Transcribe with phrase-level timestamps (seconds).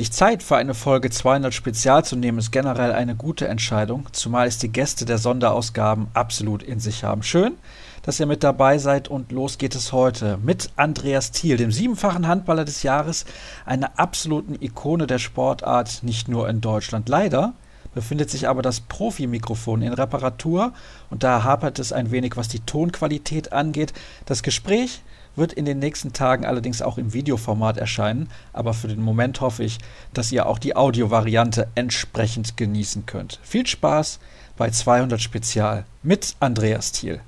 [0.00, 4.46] Sich Zeit für eine Folge 200 Spezial zu nehmen, ist generell eine gute Entscheidung, zumal
[4.46, 7.22] es die Gäste der Sonderausgaben absolut in sich haben.
[7.22, 7.58] Schön,
[8.00, 12.26] dass ihr mit dabei seid und los geht es heute mit Andreas Thiel, dem siebenfachen
[12.26, 13.26] Handballer des Jahres,
[13.66, 17.10] einer absoluten Ikone der Sportart, nicht nur in Deutschland.
[17.10, 17.52] Leider
[17.92, 20.72] befindet sich aber das Profi-Mikrofon in Reparatur
[21.10, 23.92] und da hapert es ein wenig, was die Tonqualität angeht.
[24.24, 25.02] Das Gespräch
[25.36, 29.64] wird in den nächsten Tagen allerdings auch im Videoformat erscheinen, aber für den Moment hoffe
[29.64, 29.78] ich,
[30.12, 33.40] dass ihr auch die Audiovariante entsprechend genießen könnt.
[33.42, 34.20] Viel Spaß
[34.56, 37.20] bei 200 Spezial mit Andreas Thiel.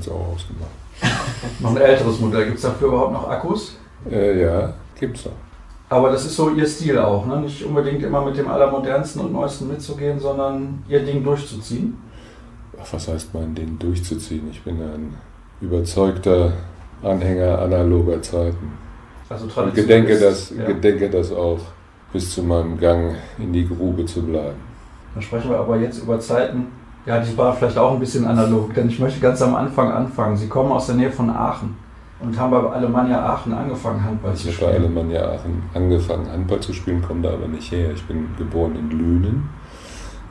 [0.00, 0.70] So, haben auch ausgemacht.
[1.60, 2.46] noch ein älteres Modell.
[2.46, 3.76] Gibt es dafür überhaupt noch Akkus?
[4.10, 5.32] Äh, ja, gibt's noch.
[5.90, 7.40] Aber das ist so Ihr Stil auch, ne?
[7.40, 11.96] Nicht unbedingt immer mit dem Allermodernsten und Neuesten mitzugehen, sondern Ihr Ding durchzuziehen?
[12.80, 14.50] Ach, was heißt mein Ding durchzuziehen?
[14.50, 15.14] Ich bin ein
[15.60, 16.52] überzeugter
[17.02, 18.72] Anhänger analoger Zeiten.
[19.28, 20.64] Also Und gedenke das, ja.
[20.64, 21.58] gedenke das auch
[22.12, 24.56] bis zu meinem Gang in die Grube zu bleiben.
[25.14, 26.68] Dann sprechen wir aber jetzt über Zeiten,
[27.04, 30.36] ja, die war vielleicht auch ein bisschen analog, denn ich möchte ganz am Anfang anfangen.
[30.36, 31.76] Sie kommen aus der Nähe von Aachen
[32.20, 34.70] und haben bei Alemannia Aachen angefangen, Handball ich zu spielen.
[34.70, 37.92] Ich habe bei Alemannia Aachen angefangen, Handball zu spielen, komme da aber nicht her.
[37.92, 39.48] Ich bin geboren in Lünen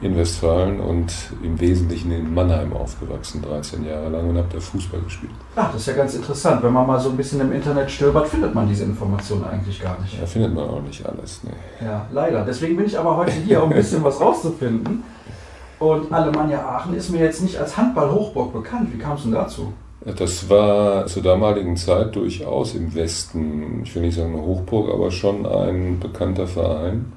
[0.02, 5.02] in Westfalen und im Wesentlichen in Mannheim aufgewachsen, 13 Jahre lang und habe da Fußball
[5.02, 5.32] gespielt.
[5.56, 6.62] Ach, das ist ja ganz interessant.
[6.62, 10.00] Wenn man mal so ein bisschen im Internet stöbert, findet man diese Informationen eigentlich gar
[10.00, 10.20] nicht.
[10.20, 11.42] Ja, findet man auch nicht alles.
[11.44, 11.86] Nee.
[11.86, 12.46] Ja, leider.
[12.46, 15.04] Deswegen bin ich aber heute hier, um ein bisschen was rauszufinden.
[15.80, 18.94] Und Alemannia Aachen ist mir jetzt nicht als Handball-Hochburg bekannt.
[18.94, 19.74] Wie kam es denn dazu?
[20.06, 25.12] Das war zur damaligen Zeit durchaus im Westen, ich will nicht sagen eine Hochburg, aber
[25.12, 27.12] schon ein bekannter Verein.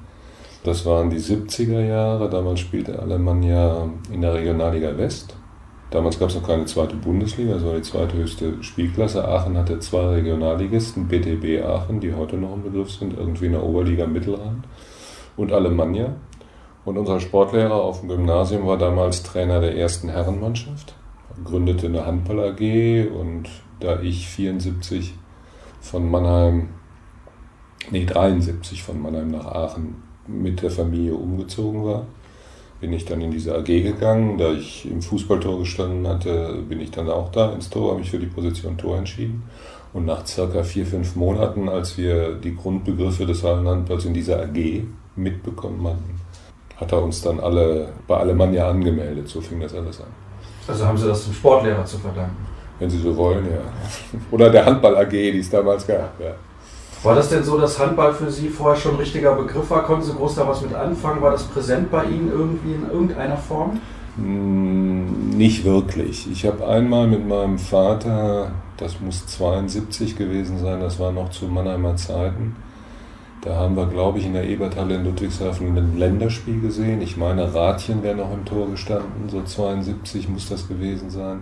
[0.63, 2.29] Das waren die 70er Jahre.
[2.29, 5.35] Damals spielte Alemannia in der Regionalliga West.
[5.91, 9.27] Damals gab es noch keine zweite Bundesliga, das war die zweithöchste Spielklasse.
[9.27, 13.63] Aachen hatte zwei Regionalligisten, BTB Aachen, die heute noch im Begriff sind, irgendwie in der
[13.63, 14.63] Oberliga Mittelrand,
[15.35, 16.15] und Alemannia.
[16.85, 20.95] Und unser Sportlehrer auf dem Gymnasium war damals Trainer der ersten Herrenmannschaft,
[21.43, 23.49] gründete eine Handball AG und
[23.81, 25.13] da ich 74
[25.81, 26.69] von Mannheim,
[27.89, 32.05] nee 73 von Mannheim nach Aachen mit der Familie umgezogen war,
[32.79, 34.37] bin ich dann in diese AG gegangen.
[34.37, 38.09] Da ich im Fußballtor gestanden hatte, bin ich dann auch da ins Tor, habe mich
[38.11, 39.43] für die Position Tor entschieden.
[39.93, 44.83] Und nach circa vier, fünf Monaten, als wir die Grundbegriffe des Hallenhandballs in dieser AG
[45.15, 46.19] mitbekommen hatten,
[46.77, 49.27] hat er uns dann alle bei Alemannia angemeldet.
[49.27, 50.07] So fing das alles an.
[50.67, 52.37] Also haben Sie das dem Sportlehrer zu verdanken?
[52.79, 53.61] Wenn Sie so wollen, ja.
[54.31, 56.19] Oder der Handball AG, die es damals gab.
[56.19, 56.33] Ja.
[57.03, 59.83] War das denn so, dass Handball für Sie vorher schon ein richtiger Begriff war?
[59.83, 61.21] Konnten Sie groß da was mit anfangen?
[61.21, 63.79] War das präsent bei Ihnen irgendwie in irgendeiner Form?
[64.17, 66.29] Hm, nicht wirklich.
[66.31, 71.45] Ich habe einmal mit meinem Vater, das muss 72 gewesen sein, das war noch zu
[71.45, 72.55] Mannheimer Zeiten,
[73.41, 77.01] da haben wir, glaube ich, in der Eberthalle in Ludwigshafen ein Länderspiel gesehen.
[77.01, 81.39] Ich meine, Ratchen wäre noch im Tor gestanden, so 72 muss das gewesen sein.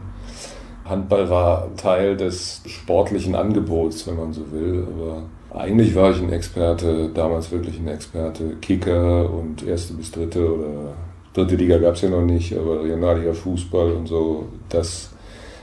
[0.86, 5.24] Handball war Teil des sportlichen Angebots, wenn man so will, aber
[5.54, 10.94] eigentlich war ich ein Experte, damals wirklich ein Experte, Kicker und erste bis dritte oder
[11.34, 15.12] dritte Liga gab es ja noch nicht, aber Regionalliga Fußball und so, das,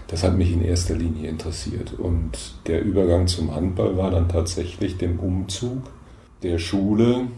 [0.09, 1.93] das hat mich in erster Linie interessiert.
[1.99, 2.33] Und
[2.67, 5.83] der Übergang zum Handball war dann tatsächlich dem Umzug
[6.43, 7.29] der Schule,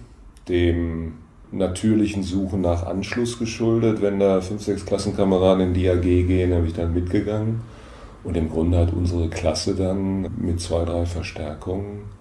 [0.48, 1.14] dem
[1.50, 4.00] natürlichen Suchen nach Anschluss geschuldet.
[4.00, 7.60] Wenn da fünf, sechs Klassenkameraden in die AG gehen, habe ich dann mitgegangen.
[8.24, 12.17] Und im Grunde hat unsere Klasse dann mit zwei, drei Verstärkungen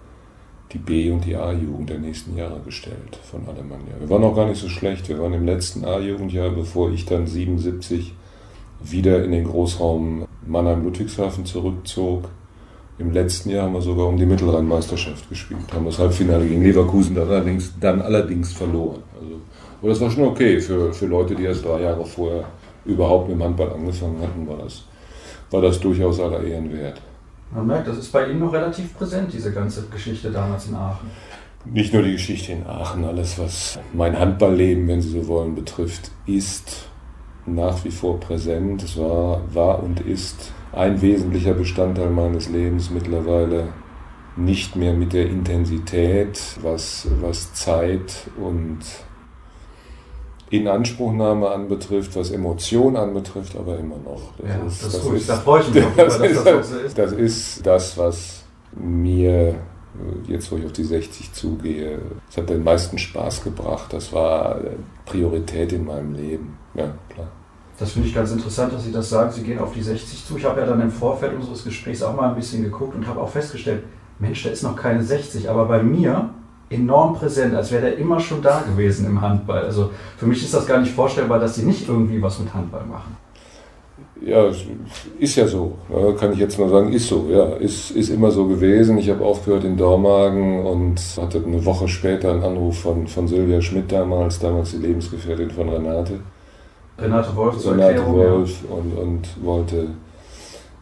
[0.72, 3.94] die B- und die A-Jugend der nächsten Jahre gestellt von Alemannia.
[3.98, 5.08] Wir waren auch gar nicht so schlecht.
[5.08, 8.14] Wir waren im letzten A-Jugendjahr, bevor ich dann 77
[8.82, 12.28] wieder in den Großraum Mannheim-Ludwigshafen zurückzog.
[12.98, 17.14] Im letzten Jahr haben wir sogar um die Mittelrheinmeisterschaft gespielt, haben das Halbfinale gegen Leverkusen
[17.14, 19.02] dann allerdings, dann allerdings verloren.
[19.14, 19.36] Also,
[19.80, 22.44] aber das war schon okay für, für Leute, die erst drei Jahre vorher
[22.84, 24.84] überhaupt mit dem Handball angefangen hatten, war das,
[25.50, 27.00] war das durchaus aller Ehren wert.
[27.54, 31.10] Man merkt, das ist bei Ihnen noch relativ präsent, diese ganze Geschichte damals in Aachen.
[31.64, 36.10] Nicht nur die Geschichte in Aachen, alles, was mein Handballleben, wenn Sie so wollen, betrifft,
[36.26, 36.88] ist
[37.46, 38.82] nach wie vor präsent.
[38.82, 43.68] Es war, war und ist ein wesentlicher Bestandteil meines Lebens mittlerweile
[44.36, 48.78] nicht mehr mit der Intensität, was, was Zeit und
[50.50, 54.32] Inanspruchnahme anbetrifft, was Emotion anbetrifft, aber immer noch.
[54.38, 56.98] Das, ja, ist, das, das, ist, da freue ich mich darüber, das, das so ist.
[56.98, 59.54] Das ist das, was mir
[60.26, 61.98] jetzt, wo ich auf die 60 zugehe,
[62.30, 63.92] es hat den meisten Spaß gebracht.
[63.92, 64.60] Das war
[65.04, 66.56] Priorität in meinem Leben.
[66.74, 67.28] Ja, klar.
[67.78, 69.30] Das finde ich ganz interessant, dass Sie das sagen.
[69.30, 70.36] Sie gehen auf die 60 zu.
[70.36, 73.20] Ich habe ja dann im Vorfeld unseres Gesprächs auch mal ein bisschen geguckt und habe
[73.20, 73.84] auch festgestellt,
[74.18, 75.48] Mensch, da ist noch keine 60.
[75.48, 76.30] Aber bei mir
[76.70, 79.62] enorm präsent, als wäre der immer schon da gewesen im Handball.
[79.62, 82.84] Also für mich ist das gar nicht vorstellbar, dass sie nicht irgendwie was mit Handball
[82.84, 83.16] machen.
[84.20, 84.50] Ja,
[85.18, 85.78] ist ja so.
[86.18, 87.28] Kann ich jetzt nur sagen, ist so.
[87.30, 88.98] Ja, ist, ist immer so gewesen.
[88.98, 93.60] Ich habe aufgehört in Dormagen und hatte eine Woche später einen Anruf von, von Sylvia
[93.60, 96.14] Schmidt damals, damals die Lebensgefährtin von Renate.
[96.98, 98.76] Renate Wolf, Renate Erklärung, Wolf ja.
[98.76, 99.86] und, und wollte,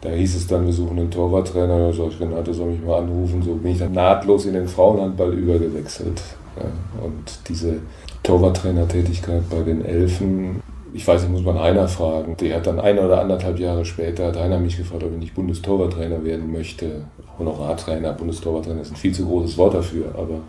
[0.01, 1.79] da hieß es dann, wir suchen einen Torwarttrainer.
[1.79, 3.43] Da sag ich, Renate soll mich mal anrufen.
[3.43, 6.23] So bin ich dann nahtlos in den Frauenhandball übergewechselt.
[6.57, 7.77] Ja, und diese
[8.23, 10.63] Torwarttrainertätigkeit bei den Elfen
[10.97, 12.37] ich weiß nicht, muss man Heiner fragen.
[12.39, 15.35] Der hat dann ein oder anderthalb Jahre später, hat Heiner mich gefragt, ob ich nicht
[15.35, 17.05] Bundestorwarttrainer werden möchte.
[17.39, 20.41] Honorartrainer, Bundestorwarttrainer ist ein viel zu großes Wort dafür, aber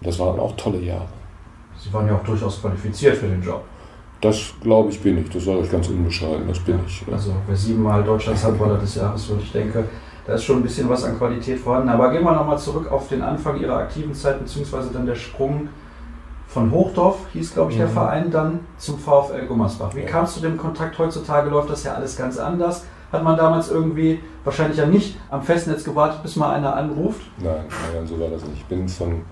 [0.00, 1.08] das waren auch tolle Jahre.
[1.76, 3.64] Sie waren ja auch durchaus qualifiziert für den Job.
[4.22, 7.04] Das glaube ich bin ich, das sage ich ganz unbescheiden, das bin ich.
[7.06, 7.14] Ja.
[7.14, 9.84] Also wer siebenmal Deutschlands Handballer des Jahres wird, ich denke,
[10.24, 11.88] da ist schon ein bisschen was an Qualität vorhanden.
[11.88, 15.68] Aber gehen wir nochmal zurück auf den Anfang Ihrer aktiven Zeit, beziehungsweise dann der Sprung
[16.46, 17.92] von Hochdorf, hieß glaube ich der mhm.
[17.92, 19.94] Verein, dann zum VfL Gummersbach.
[19.94, 20.06] Wie ja.
[20.06, 20.98] kamst du dem Kontakt?
[20.98, 22.84] Heutzutage läuft das ja alles ganz anders.
[23.10, 27.22] Hat man damals irgendwie wahrscheinlich ja nicht am Festnetz gewartet, bis mal einer anruft?
[27.38, 28.58] Nein, nein, so war das nicht.
[28.58, 29.22] Ich bin von,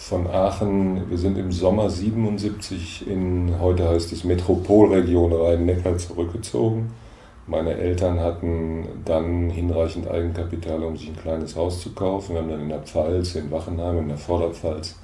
[0.00, 6.90] von Aachen, wir sind im Sommer 77 in, heute heißt es Metropolregion Rhein-Neckar zurückgezogen.
[7.46, 12.34] Meine Eltern hatten dann hinreichend Eigenkapital, um sich ein kleines Haus zu kaufen.
[12.34, 14.96] Wir haben dann in der Pfalz, in Wachenheim, in der Vorderpfalz,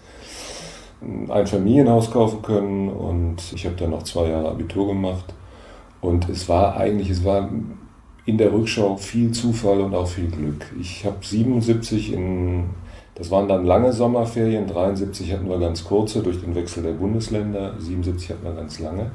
[1.29, 5.35] ein Familienhaus kaufen können und ich habe dann noch zwei Jahre Abitur gemacht.
[6.01, 7.51] Und es war eigentlich, es war
[8.25, 10.65] in der Rückschau viel Zufall und auch viel Glück.
[10.81, 12.71] Ich habe 77 in,
[13.17, 17.75] das waren dann lange Sommerferien, 73 hatten wir ganz kurze durch den Wechsel der Bundesländer,
[17.79, 19.11] 77 hatten wir ganz lange.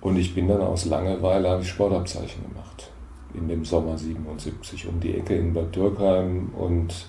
[0.00, 2.90] Und ich bin dann aus Langeweile, habe ich Sportabzeichen gemacht.
[3.34, 7.08] In dem Sommer 77 um die Ecke in Bad Dürkheim und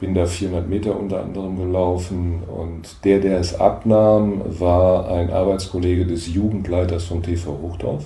[0.00, 6.06] bin da 400 Meter unter anderem gelaufen und der, der es abnahm, war ein Arbeitskollege
[6.06, 8.04] des Jugendleiters von TV Hochdorf.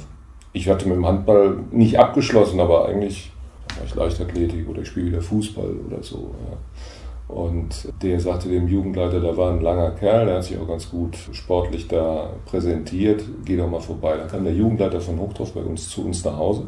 [0.53, 3.31] Ich hatte mit dem Handball nicht abgeschlossen, aber eigentlich
[3.79, 6.35] war ich Leichtathletik oder ich spiele wieder Fußball oder so.
[6.49, 7.35] Ja.
[7.35, 10.89] Und der sagte dem Jugendleiter, da war ein langer Kerl, der hat sich auch ganz
[10.89, 14.17] gut sportlich da präsentiert, geh doch mal vorbei.
[14.17, 16.67] Dann kam der Jugendleiter von Hochdorf bei uns zu uns nach Hause.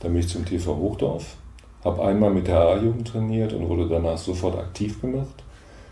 [0.00, 1.36] Dann bin ich zum TV Hochdorf
[1.86, 5.44] habe einmal mit der A-Jugend trainiert und wurde danach sofort aktiv gemacht.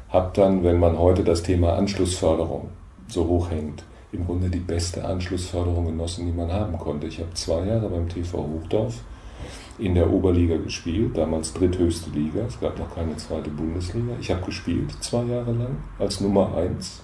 [0.09, 2.71] Habe dann, wenn man heute das Thema Anschlussförderung
[3.07, 7.07] so hoch hängt, im Grunde die beste Anschlussförderung genossen, die man haben konnte.
[7.07, 9.03] Ich habe zwei Jahre beim TV Hochdorf
[9.79, 14.15] in der Oberliga gespielt, damals dritthöchste Liga, es gab noch keine zweite Bundesliga.
[14.21, 17.03] Ich habe gespielt zwei Jahre lang als Nummer eins.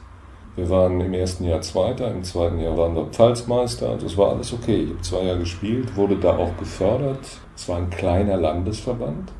[0.56, 4.30] Wir waren im ersten Jahr Zweiter, im zweiten Jahr waren wir Pfalzmeister, also es war
[4.30, 4.82] alles okay.
[4.84, 7.20] Ich habe zwei Jahre gespielt, wurde da auch gefördert,
[7.56, 9.32] es war ein kleiner Landesverband.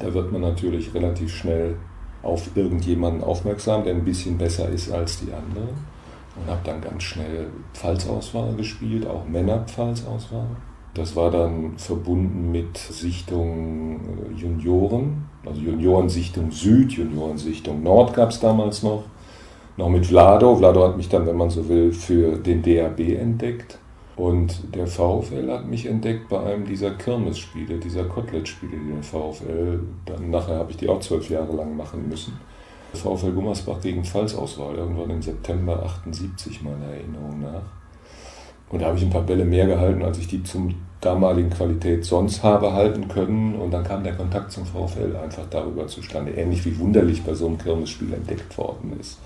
[0.00, 1.76] Da wird man natürlich relativ schnell
[2.22, 5.96] auf irgendjemanden aufmerksam, der ein bisschen besser ist als die anderen.
[6.36, 10.56] Und habe dann ganz schnell Pfalzauswahl gespielt, auch Männerpfalzauswahl.
[10.96, 14.00] Das war dann verbunden mit Sichtung
[14.34, 19.04] Junioren, also Juniorensichtung Süd, Juniorensichtung Nord gab es damals noch.
[19.76, 20.56] Noch mit Vlado.
[20.56, 23.78] Vlado hat mich dann, wenn man so will, für den DAB entdeckt.
[24.16, 29.80] Und der VfL hat mich entdeckt bei einem dieser Kirmesspiele, dieser Kotelett-Spiele, die der VfL,
[30.06, 32.32] dann nachher habe ich die auch zwölf Jahre lang machen müssen.
[32.94, 37.85] VfL Gummersbach gegen Pfalzauswahl, irgendwann im September 78 meiner Erinnerung nach.
[38.70, 42.04] Und da habe ich ein paar Bälle mehr gehalten, als ich die zum damaligen Qualität
[42.04, 43.54] sonst habe halten können.
[43.54, 47.46] Und dann kam der Kontakt zum VfL einfach darüber zustande, ähnlich wie wunderlich bei so
[47.46, 49.18] einem Kirmesspiel entdeckt worden ist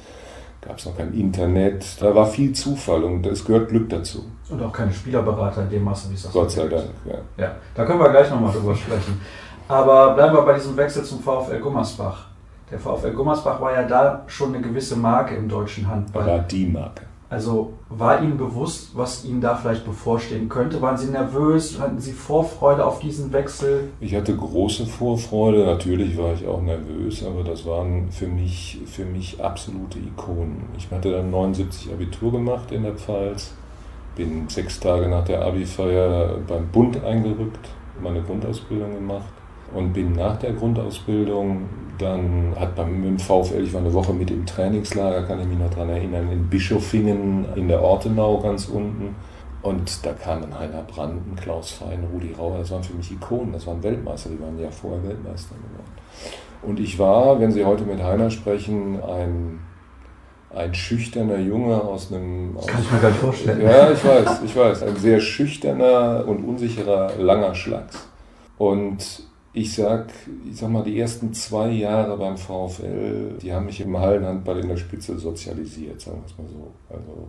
[0.60, 2.00] gab es noch kein Internet.
[2.00, 4.24] Da war viel Zufall und es gehört Glück dazu.
[4.48, 7.44] Und auch keine Spielerberater in dem Maße, wie es das Gott sei Dank, ja.
[7.44, 7.52] ja.
[7.74, 9.20] Da können wir gleich nochmal drüber sprechen.
[9.68, 12.26] Aber bleiben wir bei diesem Wechsel zum VfL Gummersbach.
[12.70, 16.26] Der VfL Gummersbach war ja da schon eine gewisse Marke im deutschen Handball.
[16.26, 17.02] War die Marke.
[17.30, 20.82] Also war Ihnen bewusst, was Ihnen da vielleicht bevorstehen könnte?
[20.82, 21.78] Waren Sie nervös?
[21.78, 23.90] Hatten Sie Vorfreude auf diesen Wechsel?
[24.00, 25.64] Ich hatte große Vorfreude.
[25.64, 30.64] Natürlich war ich auch nervös, aber das waren für mich, für mich absolute Ikonen.
[30.76, 33.54] Ich hatte dann 79 Abitur gemacht in der Pfalz,
[34.16, 37.68] bin sechs Tage nach der Abi-Feier beim Bund eingerückt,
[38.02, 39.39] meine Grundausbildung gemacht
[39.74, 41.68] und bin nach der Grundausbildung
[42.00, 45.46] dann hat beim mit dem VfL, ich war eine Woche mit im Trainingslager, kann ich
[45.46, 49.14] mich noch daran erinnern, in Bischofingen in der Ortenau ganz unten.
[49.62, 53.66] Und da kamen Heiner Branden, Klaus Fein, Rudi Rauer, das waren für mich Ikonen, das
[53.66, 55.92] waren Weltmeister, die waren ja vorher Weltmeister geworden.
[56.62, 59.60] Und ich war, wenn Sie heute mit Heiner sprechen, ein,
[60.54, 62.54] ein schüchterner Junge aus einem.
[62.56, 63.60] Das kann ich mir gar nicht vorstellen.
[63.60, 64.82] Ja, ich weiß, ich weiß.
[64.82, 68.08] Ein sehr schüchterner und unsicherer, langer Schlags.
[68.56, 70.12] Und Ich sag,
[70.48, 74.68] ich sag mal, die ersten zwei Jahre beim VfL, die haben mich im Hallenhandball in
[74.68, 76.72] der Spitze sozialisiert, sagen wir es mal so.
[76.88, 77.28] Also,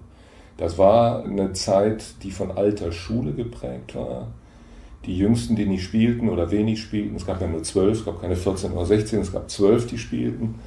[0.58, 4.28] das war eine Zeit, die von alter Schule geprägt war.
[5.06, 8.22] Die Jüngsten, die nicht spielten oder wenig spielten, es gab ja nur zwölf, es gab
[8.22, 10.60] keine 14 oder 16, es gab zwölf, die spielten.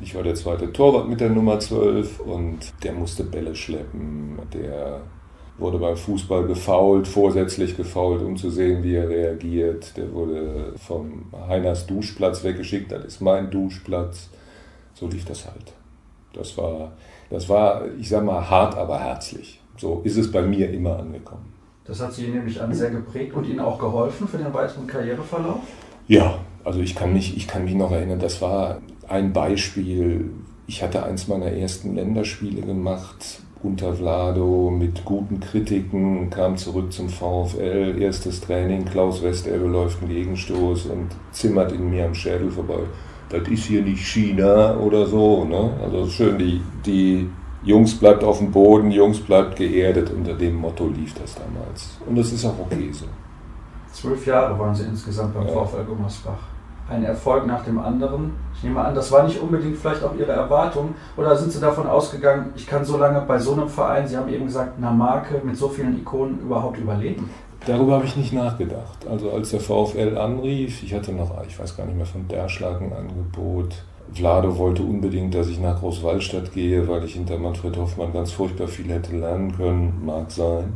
[0.00, 5.02] Ich war der zweite Torwart mit der Nummer 12 und der musste Bälle schleppen, der
[5.62, 9.96] wurde beim Fußball gefault, vorsätzlich gefault, um zu sehen, wie er reagiert.
[9.96, 14.28] Der wurde vom Heiners Duschplatz weggeschickt, das ist mein Duschplatz.
[14.94, 15.72] So lief das halt.
[16.34, 16.92] Das war,
[17.30, 19.60] das war, ich sag mal, hart, aber herzlich.
[19.76, 21.52] So ist es bei mir immer angekommen.
[21.84, 25.60] Das hat Sie nämlich an sehr geprägt und Ihnen auch geholfen für den weiteren Karriereverlauf?
[26.06, 30.30] Ja, also ich kann mich, ich kann mich noch erinnern, das war ein Beispiel.
[30.66, 37.08] Ich hatte eins meiner ersten Länderspiele gemacht unter Vlado mit guten Kritiken, kam zurück zum
[37.08, 42.80] VfL, erstes Training, Klaus Westerbe läuft einen Gegenstoß und zimmert in mir am Schädel vorbei.
[43.28, 45.44] Das ist hier nicht China oder so.
[45.44, 45.70] Ne?
[45.82, 47.30] Also schön, die, die
[47.62, 50.10] Jungs bleibt auf dem Boden, Jungs bleibt geerdet.
[50.10, 51.96] Unter dem Motto lief das damals.
[52.06, 53.06] Und das ist auch okay so.
[53.92, 55.52] Zwölf Jahre waren Sie insgesamt beim ja.
[55.52, 56.51] VfL Gummersbach
[56.92, 58.32] ein Erfolg nach dem anderen.
[58.54, 60.94] Ich nehme an, das war nicht unbedingt vielleicht auch Ihre Erwartung.
[61.16, 64.28] Oder sind Sie davon ausgegangen, ich kann so lange bei so einem Verein, Sie haben
[64.32, 67.28] eben gesagt, einer Marke mit so vielen Ikonen überhaupt überleben?
[67.66, 69.06] Darüber habe ich nicht nachgedacht.
[69.08, 72.80] Also als der VfL anrief, ich hatte noch, ich weiß gar nicht mehr, von Derschlag
[72.80, 73.84] ein Angebot.
[74.12, 78.68] Vlado wollte unbedingt, dass ich nach Großwallstadt gehe, weil ich hinter Manfred Hoffmann ganz furchtbar
[78.68, 80.02] viel hätte lernen können.
[80.04, 80.74] Mag sein.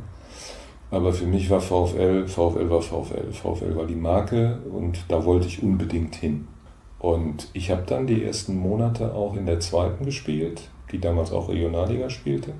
[0.91, 3.33] Aber für mich war VfL, VfL war VfL.
[3.33, 6.47] VfL war die Marke und da wollte ich unbedingt hin.
[6.99, 10.63] Und ich habe dann die ersten Monate auch in der zweiten gespielt,
[10.93, 12.53] die damals auch Regionalliga spielte.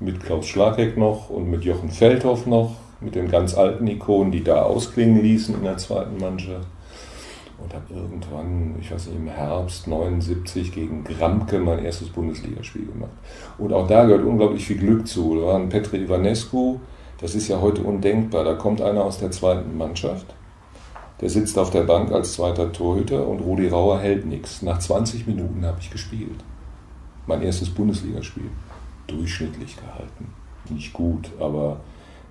[0.00, 4.44] Mit Klaus Schlagheck noch und mit Jochen Feldhoff noch, mit den ganz alten Ikonen, die
[4.44, 6.66] da ausklingen ließen in der zweiten Mannschaft.
[7.62, 13.12] Und habe irgendwann, ich weiß nicht, im Herbst 79 gegen Gramke mein erstes Bundesligaspiel gemacht.
[13.56, 15.36] Und auch da gehört unglaublich viel Glück zu.
[15.36, 16.80] Da waren Petri Ivanescu,
[17.22, 18.44] das ist ja heute undenkbar.
[18.44, 20.26] Da kommt einer aus der zweiten Mannschaft,
[21.20, 24.60] der sitzt auf der Bank als zweiter Torhüter und Rudi Rauer hält nichts.
[24.60, 26.44] Nach 20 Minuten habe ich gespielt.
[27.26, 28.50] Mein erstes Bundesligaspiel.
[29.06, 30.34] Durchschnittlich gehalten.
[30.68, 31.80] Nicht gut, aber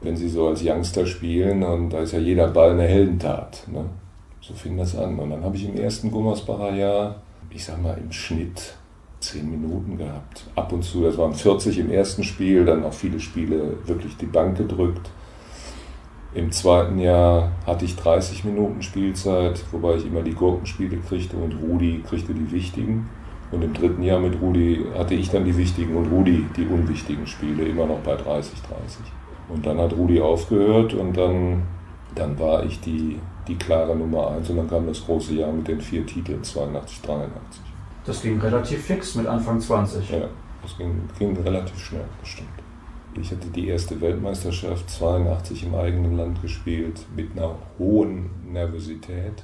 [0.01, 3.65] wenn Sie so als Youngster spielen, und da ist ja jeder Ball eine Heldentat.
[3.71, 3.85] Ne?
[4.41, 5.17] So fing das an.
[5.19, 8.75] Und dann habe ich im ersten Gummersbacher Jahr, ich sag mal im Schnitt
[9.21, 10.45] zehn Minuten gehabt.
[10.55, 14.25] Ab und zu, das waren 40 im ersten Spiel, dann auch viele Spiele wirklich die
[14.25, 15.09] Bank gedrückt.
[16.33, 21.53] Im zweiten Jahr hatte ich 30 Minuten Spielzeit, wobei ich immer die Gurkenspiele kriegte und
[21.61, 23.09] Rudi kriegte die wichtigen.
[23.51, 27.27] Und im dritten Jahr mit Rudi hatte ich dann die wichtigen und Rudi die unwichtigen
[27.27, 29.01] Spiele, immer noch bei 30, 30.
[29.49, 31.63] Und dann hat Rudi aufgehört und dann,
[32.15, 35.67] dann war ich die, die klare Nummer 1 und dann kam das große Jahr mit
[35.67, 37.70] den vier Titeln 82, 83.
[38.05, 40.09] Das ging relativ fix mit Anfang 20.
[40.09, 40.27] Ja,
[40.61, 42.49] das ging, ging relativ schnell, bestimmt.
[43.19, 49.43] Ich hatte die erste Weltmeisterschaft 82 im eigenen Land gespielt mit einer hohen Nervosität.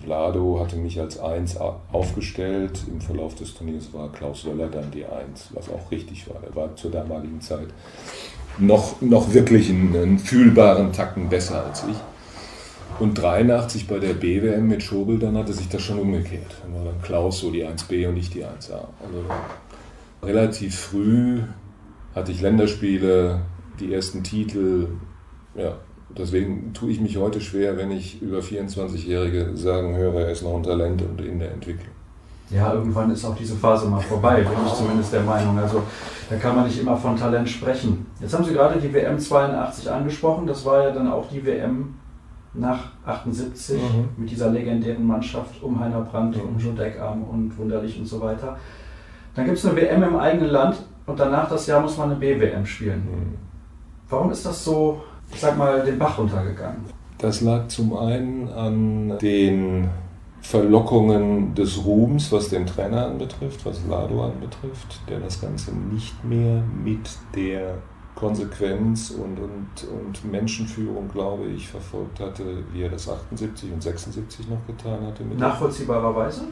[0.00, 2.84] Vlado hatte mich als Eins aufgestellt.
[2.88, 6.42] Im Verlauf des Turniers war Klaus Wöller dann die Eins, was auch richtig war.
[6.42, 7.68] Er war zur damaligen Zeit
[8.58, 11.96] noch, noch wirklich einen, einen fühlbaren Tacken besser als ich.
[13.00, 16.54] Und 83 bei der BWM mit Schobel, dann hatte sich das schon umgekehrt.
[16.62, 18.74] Dann war dann Klaus so die 1B und ich die 1A.
[19.02, 19.24] Also
[20.22, 21.40] relativ früh
[22.14, 23.40] hatte ich Länderspiele,
[23.80, 24.88] die ersten Titel.
[25.54, 25.78] Ja,
[26.16, 30.54] deswegen tue ich mich heute schwer, wenn ich über 24-Jährige sagen höre, er ist noch
[30.54, 31.94] ein Talent und in der Entwicklung.
[32.50, 35.56] Ja, irgendwann ist auch diese Phase mal vorbei, bin ich zumindest der Meinung.
[35.58, 35.84] Also
[36.28, 38.06] da kann man nicht immer von Talent sprechen.
[38.20, 40.46] Jetzt haben Sie gerade die WM 82 angesprochen.
[40.46, 41.94] Das war ja dann auch die WM,
[42.54, 44.08] nach 78 mhm.
[44.16, 46.50] mit dieser legendären Mannschaft um Heiner Brandt, mhm.
[46.50, 48.56] um Joe Deckarm und Wunderlich und so weiter.
[49.34, 52.18] Dann gibt es eine WM im eigenen Land und danach das Jahr muss man eine
[52.18, 52.98] BWM spielen.
[52.98, 53.34] Mhm.
[54.08, 55.02] Warum ist das so,
[55.32, 56.84] ich sag mal, den Bach runtergegangen?
[57.18, 59.88] Das lag zum einen an den
[60.40, 66.62] Verlockungen des Ruhms, was den Trainer anbetrifft, was Lado anbetrifft, der das Ganze nicht mehr
[66.82, 67.74] mit der
[68.14, 74.48] Konsequenz und, und, und Menschenführung, glaube ich, verfolgt hatte, wie er das 78 und 76
[74.48, 75.24] noch getan hatte.
[75.24, 76.42] Nachvollziehbarerweise?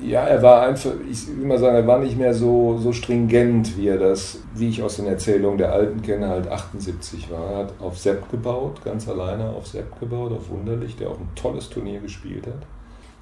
[0.00, 3.76] Ja, er war einfach, ich will mal sagen, er war nicht mehr so, so stringent,
[3.76, 7.50] wie er das, wie ich aus den Erzählungen der Alten kenne, halt 78 war.
[7.50, 11.28] Er hat auf Sepp gebaut, ganz alleine auf Sepp gebaut, auf Wunderlich, der auch ein
[11.34, 12.64] tolles Turnier gespielt hat.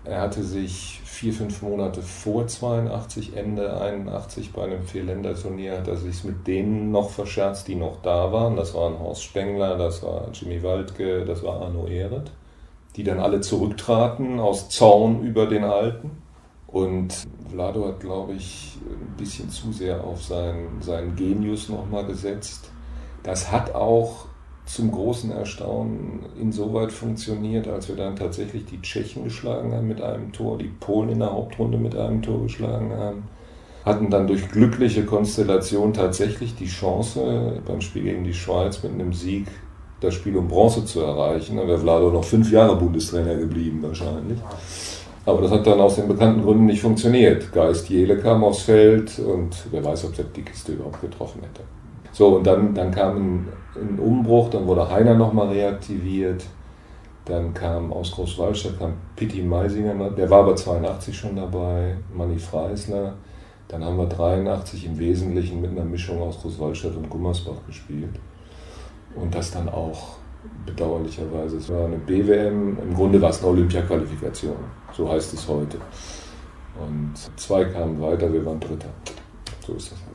[0.08, 5.96] Er hatte sich vier, fünf Monate vor 82, Ende 81 bei einem Vierländerturnier, hat er
[5.96, 8.56] sich mit denen noch verscherzt, die noch da waren.
[8.56, 12.30] Das waren Horst Spengler, das war Jimmy Waldke, das war Arno Ehret.
[12.94, 16.10] die dann alle zurücktraten aus Zorn über den Alten.
[16.66, 17.14] Und
[17.50, 22.70] Vlado hat, glaube ich, ein bisschen zu sehr auf seinen, seinen Genius nochmal gesetzt.
[23.22, 24.26] Das hat auch
[24.66, 30.32] zum großen Erstaunen insoweit funktioniert, als wir dann tatsächlich die Tschechen geschlagen haben mit einem
[30.32, 33.22] Tor, die Polen in der Hauptrunde mit einem Tor geschlagen haben,
[33.84, 39.12] hatten dann durch glückliche Konstellation tatsächlich die Chance, beim Spiel gegen die Schweiz mit einem
[39.12, 39.46] Sieg
[40.00, 41.56] das Spiel um Bronze zu erreichen.
[41.56, 44.38] Dann wäre Vlado noch fünf Jahre Bundestrainer geblieben wahrscheinlich.
[45.24, 47.52] Aber das hat dann aus den bekannten Gründen nicht funktioniert.
[47.52, 51.62] Geist Jele kam aufs Feld und wer weiß, ob der die Kiste überhaupt getroffen hätte.
[52.12, 53.46] So, und dann, dann kam
[53.80, 56.44] ein, Umbruch, dann wurde Heiner nochmal reaktiviert.
[57.24, 63.14] Dann kam aus Großwallstadt kam Pitti Meisinger, der war aber 82 schon dabei, Manni Freisler.
[63.68, 68.14] Dann haben wir 83 im Wesentlichen mit einer Mischung aus Großwallstadt und Gummersbach gespielt.
[69.16, 70.18] Und das dann auch
[70.64, 71.56] bedauerlicherweise.
[71.56, 74.56] Es war eine BWM, im Grunde war es eine Olympia-Qualifikation,
[74.92, 75.78] so heißt es heute.
[76.78, 78.88] Und zwei kamen weiter, wir waren Dritter.
[79.66, 80.05] So ist das.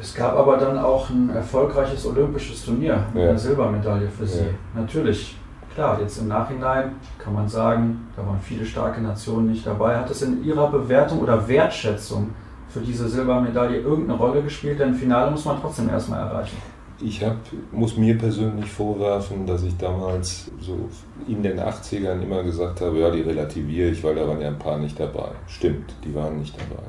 [0.00, 3.30] Es gab aber dann auch ein erfolgreiches olympisches Turnier mit ja.
[3.30, 4.40] einer Silbermedaille für Sie.
[4.40, 4.80] Ja.
[4.80, 5.36] Natürlich,
[5.74, 9.96] klar, jetzt im Nachhinein kann man sagen, da waren viele starke Nationen nicht dabei.
[9.96, 12.30] Hat es in Ihrer Bewertung oder Wertschätzung
[12.68, 14.80] für diese Silbermedaille irgendeine Rolle gespielt?
[14.80, 16.56] Denn Finale muss man trotzdem erstmal erreichen
[17.00, 17.36] ich hab,
[17.72, 20.88] muss mir persönlich vorwerfen, dass ich damals so
[21.26, 24.58] in den 80ern immer gesagt habe, ja, die relativiere ich, weil da waren ja ein
[24.58, 25.30] paar nicht dabei.
[25.46, 26.82] Stimmt, die waren nicht dabei.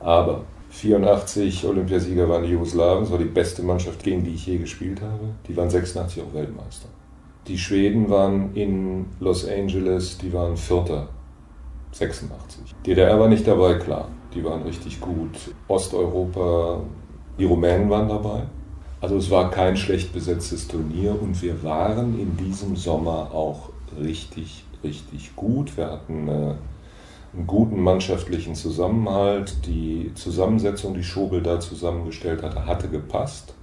[0.00, 0.42] Aber
[0.72, 5.02] 84 Olympiasieger waren die Jugoslawen, das war die beste Mannschaft, gegen die ich je gespielt
[5.02, 5.28] habe.
[5.46, 6.88] Die waren 86 auch Weltmeister.
[7.46, 11.08] Die Schweden waren in Los Angeles, die waren Vierter,
[11.92, 12.74] 86.
[12.86, 15.36] DDR war nicht dabei, klar, die waren richtig gut.
[15.68, 16.80] Osteuropa,
[17.38, 18.44] die Rumänen waren dabei,
[19.02, 23.68] also es war kein schlecht besetztes Turnier und wir waren in diesem Sommer auch
[24.00, 25.76] richtig, richtig gut.
[25.76, 26.54] Wir hatten äh,
[27.34, 29.66] einen guten mannschaftlichen Zusammenhalt.
[29.66, 33.54] Die Zusammensetzung, die Schobel da zusammengestellt hatte, hatte gepasst.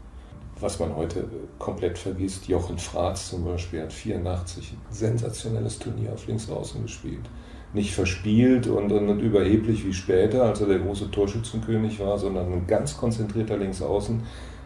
[0.60, 1.26] Was man heute
[1.58, 7.30] komplett vergisst, Jochen Fratz zum Beispiel hat 84 ein sensationelles Turnier auf Linksaußen gespielt.
[7.74, 12.68] Nicht verspielt und, und überheblich wie später, als er der große Torschützenkönig war, sondern ein
[12.68, 14.22] ganz konzentrierter Linksaußen,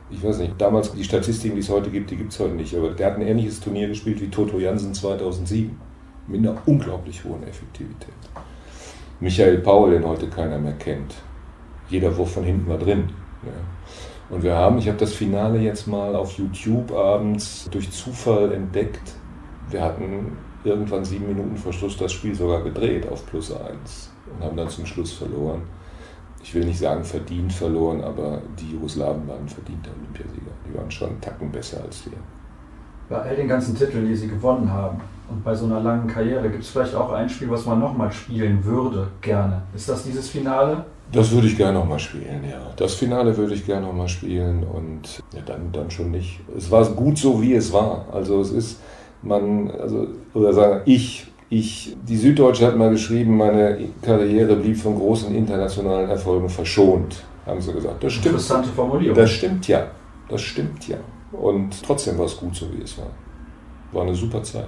[0.10, 2.76] ich weiß nicht, damals die Statistiken, die es heute gibt, die gibt es heute nicht,
[2.76, 5.80] aber der hat ein ähnliches Turnier gespielt wie Toto Jansen 2007
[6.28, 8.14] mit einer unglaublich hohen Effektivität.
[9.24, 11.16] Michael Paul, den heute keiner mehr kennt.
[11.90, 13.10] Jeder Wurf von hinten war drin.
[13.44, 14.36] Ja.
[14.36, 19.14] Und wir haben, ich habe das Finale jetzt mal auf YouTube abends durch Zufall entdeckt.
[19.70, 24.44] Wir hatten irgendwann sieben Minuten vor Schluss das Spiel sogar gedreht auf plus eins und
[24.44, 25.64] haben dann zum Schluss verloren
[26.44, 30.52] ich will nicht sagen verdient verloren, aber die Jugoslawen waren verdienter Olympiasieger.
[30.68, 32.18] Die waren schon einen Tacken besser als wir.
[33.10, 36.50] Bei all den ganzen Titeln, die sie gewonnen haben und bei so einer langen Karriere,
[36.50, 39.62] gibt es vielleicht auch ein Spiel, was man nochmal spielen würde, gerne.
[39.76, 40.86] Ist das dieses Finale?
[41.12, 42.60] Das würde ich gerne nochmal spielen, ja.
[42.76, 46.40] Das Finale würde ich gerne nochmal spielen und ja, dann, dann schon nicht.
[46.58, 48.06] Es war gut so, wie es war.
[48.12, 48.80] Also es ist,
[49.22, 54.96] man, also, oder sagen, ich ich, die Süddeutsche hat mal geschrieben, meine Karriere blieb von
[54.96, 58.04] großen internationalen Erfolgen verschont, haben sie gesagt.
[58.04, 58.26] Das stimmt.
[58.28, 59.16] Interessante Formulierung.
[59.16, 59.86] Das stimmt ja.
[60.30, 60.98] Das stimmt ja.
[61.32, 63.12] Und trotzdem war es gut, so wie es war.
[63.92, 64.68] War eine super Zeit.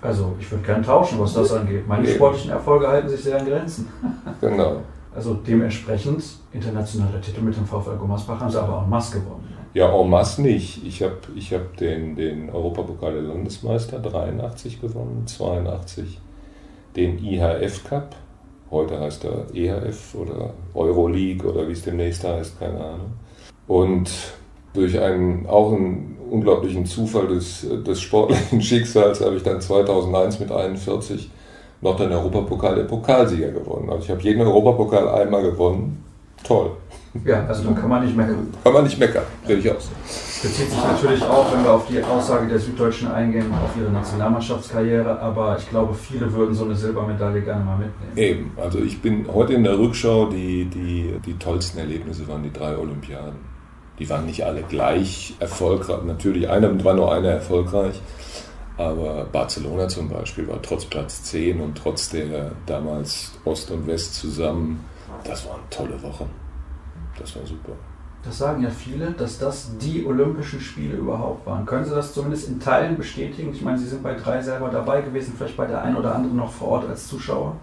[0.00, 1.86] Also, ich würde gern tauschen, was das angeht.
[1.88, 2.14] Meine nee.
[2.14, 3.88] sportlichen Erfolge halten sich sehr an Grenzen.
[4.40, 4.82] genau.
[5.14, 9.48] Also dementsprechend internationaler Titel mit dem VfL Gummersbach haben sie aber auch Mass gewonnen.
[9.74, 10.84] Ja, en masse nicht.
[10.86, 16.20] Ich habe ich hab den, den Europapokal der Landesmeister 83 gewonnen, 82
[16.96, 18.16] den IHF Cup,
[18.70, 23.12] heute heißt er EHF oder Euroleague oder wie es demnächst heißt, keine Ahnung.
[23.66, 24.10] Und
[24.72, 30.52] durch einen, auch einen unglaublichen Zufall des, des sportlichen Schicksals habe ich dann 2001 mit
[30.52, 31.30] 41
[31.80, 33.88] noch den Europapokal der Pokalsieger gewonnen.
[33.90, 36.04] Also ich habe jeden Europapokal einmal gewonnen.
[36.42, 36.70] Toll.
[37.24, 38.48] Ja, also dann kann man nicht meckern.
[38.62, 39.88] Kann man nicht meckern, rede ich aus.
[40.42, 45.18] Bezieht sich natürlich auch, wenn wir auf die Aussage der Süddeutschen eingehen, auf ihre Nationalmannschaftskarriere,
[45.18, 48.12] aber ich glaube, viele würden so eine Silbermedaille gerne mal mitnehmen.
[48.16, 52.52] Eben, also ich bin heute in der Rückschau, die, die, die tollsten Erlebnisse waren die
[52.52, 53.57] drei Olympiaden.
[53.98, 58.00] Die waren nicht alle gleich erfolgreich, natürlich eine war nur eine erfolgreich,
[58.76, 64.14] aber Barcelona zum Beispiel war trotz Platz 10 und trotz der damals Ost und West
[64.14, 64.84] zusammen,
[65.24, 66.30] das waren tolle Wochen.
[67.18, 67.72] Das war super.
[68.24, 71.64] Das sagen ja viele, dass das die Olympischen Spiele überhaupt waren.
[71.66, 73.52] Können Sie das zumindest in Teilen bestätigen?
[73.52, 76.36] Ich meine, Sie sind bei drei selber dabei gewesen, vielleicht bei der einen oder anderen
[76.36, 77.56] noch vor Ort als Zuschauer.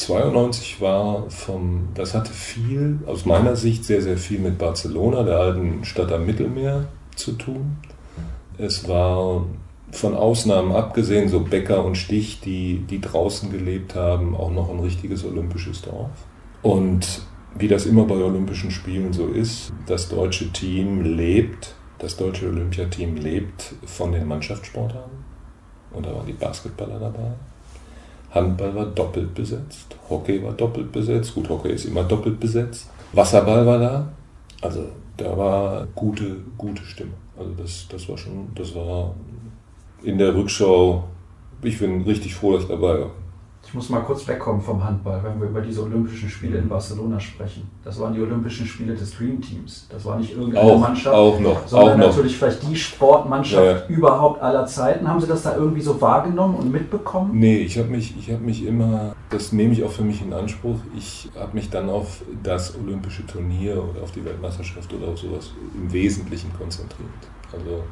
[0.00, 5.36] 92 war vom, das hatte viel, aus meiner Sicht sehr, sehr viel mit Barcelona, der
[5.36, 7.76] alten Stadt am Mittelmeer, zu tun.
[8.56, 9.46] Es war
[9.92, 14.80] von Ausnahmen abgesehen, so Becker und Stich, die, die draußen gelebt haben, auch noch ein
[14.80, 16.10] richtiges olympisches Dorf.
[16.62, 17.22] Und
[17.54, 23.16] wie das immer bei Olympischen Spielen so ist, das deutsche Team lebt, das deutsche Olympiateam
[23.16, 25.18] lebt von den Mannschaftssportarten.
[25.92, 27.32] Und da waren die Basketballer dabei.
[28.30, 32.88] Handball war doppelt besetzt, Hockey war doppelt besetzt, gut, Hockey ist immer doppelt besetzt.
[33.12, 34.08] Wasserball war da,
[34.62, 34.84] also
[35.16, 37.12] da war gute, gute Stimme.
[37.36, 39.14] Also das, das war schon, das war
[40.02, 41.04] in der Rückschau,
[41.62, 43.10] ich bin richtig froh, dass ich dabei war.
[43.70, 47.20] Ich muss mal kurz wegkommen vom Handball, wenn wir über diese Olympischen Spiele in Barcelona
[47.20, 47.70] sprechen.
[47.84, 49.86] Das waren die Olympischen Spiele des Dream Teams.
[49.88, 52.38] Das war nicht irgendeine auch, Mannschaft, auch noch, sondern auch natürlich noch.
[52.48, 53.86] vielleicht die Sportmannschaft Ja, ja.
[53.86, 55.06] überhaupt aller Zeiten.
[55.06, 57.30] Haben Sie das da irgendwie so wahrgenommen und mitbekommen?
[57.38, 60.32] Nee, ich habe mich, ich hab mich immer, das nehme ich auch für mich in
[60.32, 65.18] Anspruch, ich habe mich dann auf das olympische Turnier oder auf die Weltmeisterschaft oder auf
[65.20, 67.08] sowas im Wesentlichen konzentriert.
[67.52, 67.84] Also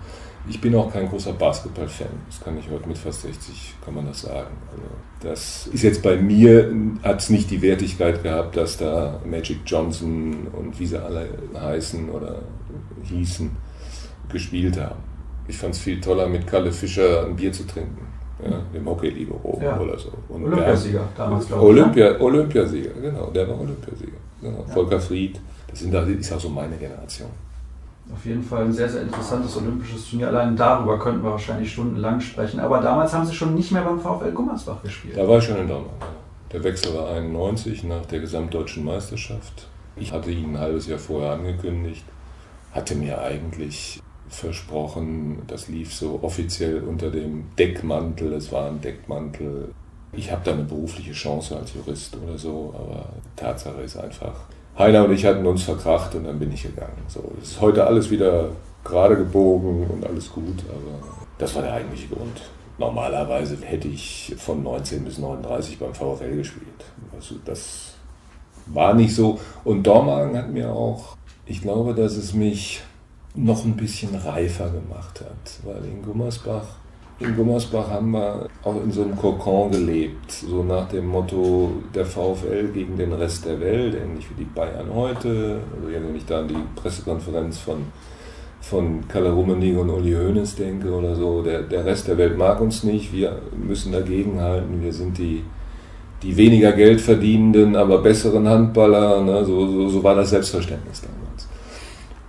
[0.48, 4.06] ich bin auch kein großer Basketball-Fan, das kann ich heute mit fast 60, kann man
[4.06, 4.54] das sagen.
[4.70, 4.82] Also
[5.20, 6.72] das ist jetzt bei mir,
[7.02, 12.08] hat es nicht die Wertigkeit gehabt, dass da Magic Johnson und wie sie alle heißen
[12.10, 12.36] oder
[13.04, 13.50] hießen,
[14.30, 15.00] gespielt haben.
[15.48, 18.06] Ich fand es viel toller, mit Kalle Fischer ein Bier zu trinken.
[18.44, 19.80] Ja, dem Hockey-Libero Ja.
[19.80, 20.12] oder so.
[20.28, 21.74] Und Olympiasieger der- damals, glaube ich.
[21.74, 21.82] ne?
[21.82, 24.12] Olympia, Olympiasieger, genau, der war Olympiasieger.
[24.40, 24.64] Genau.
[24.68, 24.74] Ja.
[24.74, 27.28] Volker Fried, das sind, das ist auch so meine Generation.
[28.12, 30.28] Auf jeden Fall ein sehr, sehr interessantes olympisches Turnier.
[30.28, 32.60] Allein darüber könnten wir wahrscheinlich stundenlang sprechen.
[32.60, 35.16] Aber damals haben Sie schon nicht mehr beim VfL Gummersbach gespielt.
[35.16, 35.92] Da war ich schon in Dortmund.
[36.52, 39.68] Der Wechsel war 91 nach der gesamtdeutschen Meisterschaft.
[39.96, 42.04] Ich hatte ihn ein halbes Jahr vorher angekündigt,
[42.72, 49.74] hatte mir eigentlich versprochen, das lief so offiziell unter dem Deckmantel, es war ein Deckmantel.
[50.12, 54.34] Ich habe da eine berufliche Chance als Jurist oder so, aber Tatsache ist einfach,
[54.78, 57.02] Heiner und ich hatten uns verkracht und dann bin ich gegangen.
[57.08, 58.50] So, ist heute alles wieder
[58.84, 61.04] gerade gebogen und alles gut, aber
[61.36, 62.40] das war der eigentliche Grund.
[62.78, 66.84] Normalerweise hätte ich von 19 bis 39 beim VfL gespielt.
[67.12, 67.94] Also das
[68.66, 69.40] war nicht so.
[69.64, 72.82] Und Dormagen hat mir auch, ich glaube, dass es mich
[73.34, 76.66] noch ein bisschen reifer gemacht hat, weil in Gummersbach,
[77.20, 82.04] in Gummersbach haben wir auch in so einem Kokon gelebt, so nach dem Motto der
[82.04, 85.60] VfL gegen den Rest der Welt, ähnlich wie die Bayern heute.
[85.74, 87.78] Also wenn ich da an die Pressekonferenz von
[88.60, 92.60] von Kalle Rummenigge und Uli Hoeneß denke oder so, der, der Rest der Welt mag
[92.60, 95.42] uns nicht, wir müssen dagegenhalten, wir sind die,
[96.22, 99.44] die weniger Geld verdienenden, aber besseren Handballer, ne?
[99.44, 101.48] so, so, so war das Selbstverständnis damals.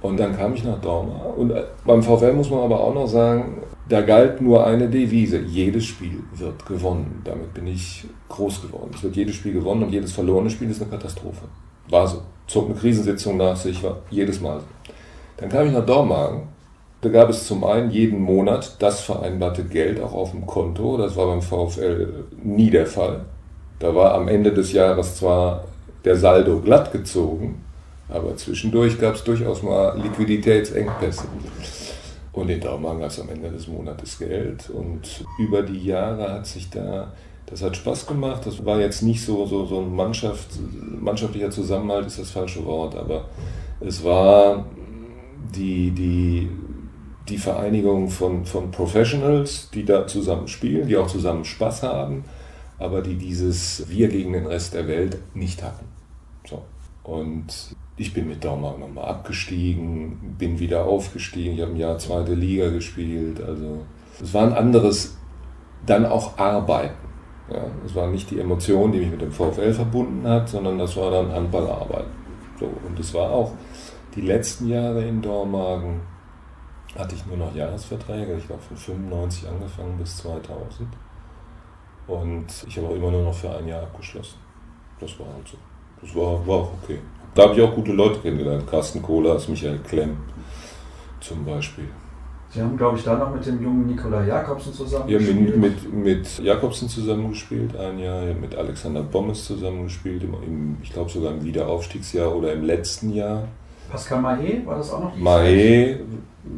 [0.01, 3.07] Und dann kam ich nach Dortmund und äh, beim VfL muss man aber auch noch
[3.07, 3.57] sagen,
[3.89, 7.21] da galt nur eine Devise, jedes Spiel wird gewonnen.
[7.25, 8.91] Damit bin ich groß geworden.
[8.93, 11.45] Es wird jedes Spiel gewonnen und jedes verlorene Spiel ist eine Katastrophe.
[11.89, 12.21] War so.
[12.47, 14.65] Zog eine Krisensitzung nach sich, war jedes Mal so.
[15.37, 16.43] Dann kam ich nach Dormagen.
[17.01, 20.97] Da gab es zum einen jeden Monat das vereinbarte Geld auch auf dem Konto.
[20.97, 23.25] Das war beim VfL nie der Fall.
[23.79, 25.63] Da war am Ende des Jahres zwar
[26.05, 27.63] der Saldo glatt gezogen,
[28.09, 31.23] aber zwischendurch gab es durchaus mal Liquiditätsengpässe.
[32.31, 34.69] Und in Dormagen gab es am Ende des Monats Geld.
[34.69, 37.13] Und über die Jahre hat sich da,
[37.45, 38.45] das hat Spaß gemacht.
[38.45, 40.49] Das war jetzt nicht so, so, so ein Mannschaft,
[40.99, 43.29] mannschaftlicher Zusammenhalt, ist das falsche Wort, aber
[43.79, 44.65] es war
[45.55, 46.49] die, die,
[47.27, 52.25] die Vereinigung von, von Professionals, die da zusammen spielen, die auch zusammen Spaß haben,
[52.77, 55.85] aber die dieses Wir gegen den Rest der Welt nicht hatten.
[56.47, 56.63] So.
[57.03, 62.33] Und ich bin mit Dortmund nochmal abgestiegen, bin wieder aufgestiegen, ich habe ein Jahr zweite
[62.33, 63.43] Liga gespielt.
[63.43, 63.85] Also
[64.21, 65.17] es war ein anderes,
[65.85, 67.09] dann auch Arbeiten.
[67.51, 70.95] Ja, es war nicht die Emotion, die mich mit dem VfL verbunden hat, sondern das
[70.95, 72.11] war dann Handballarbeiten.
[72.57, 73.51] So, und es war auch
[74.15, 75.99] die letzten Jahre in Dormagen
[76.97, 78.35] hatte ich nur noch Jahresverträge.
[78.37, 80.87] Ich glaube von 95 angefangen bis 2000.
[82.07, 84.39] Und ich habe auch immer nur noch für ein Jahr abgeschlossen.
[84.99, 85.57] Das war halt so.
[86.01, 86.99] Das war, war auch okay.
[87.35, 88.67] Da habe ich auch gute Leute kennengelernt.
[88.67, 90.17] Carsten Kohlers, Michael Klemm
[91.21, 91.85] zum Beispiel.
[92.51, 95.57] Sie haben, glaube ich, da noch mit dem jungen Nikola Jakobsen zusammen Wir haben gespielt.
[95.57, 101.11] mit, mit, mit Jakobsen zusammengespielt ein Jahr, mit Alexander Bommes zusammengespielt, im, im, ich glaube
[101.11, 103.43] sogar im Wiederaufstiegsjahr oder im letzten Jahr.
[103.91, 105.15] Pascal Mahé, war das auch noch?
[105.15, 105.97] Mahé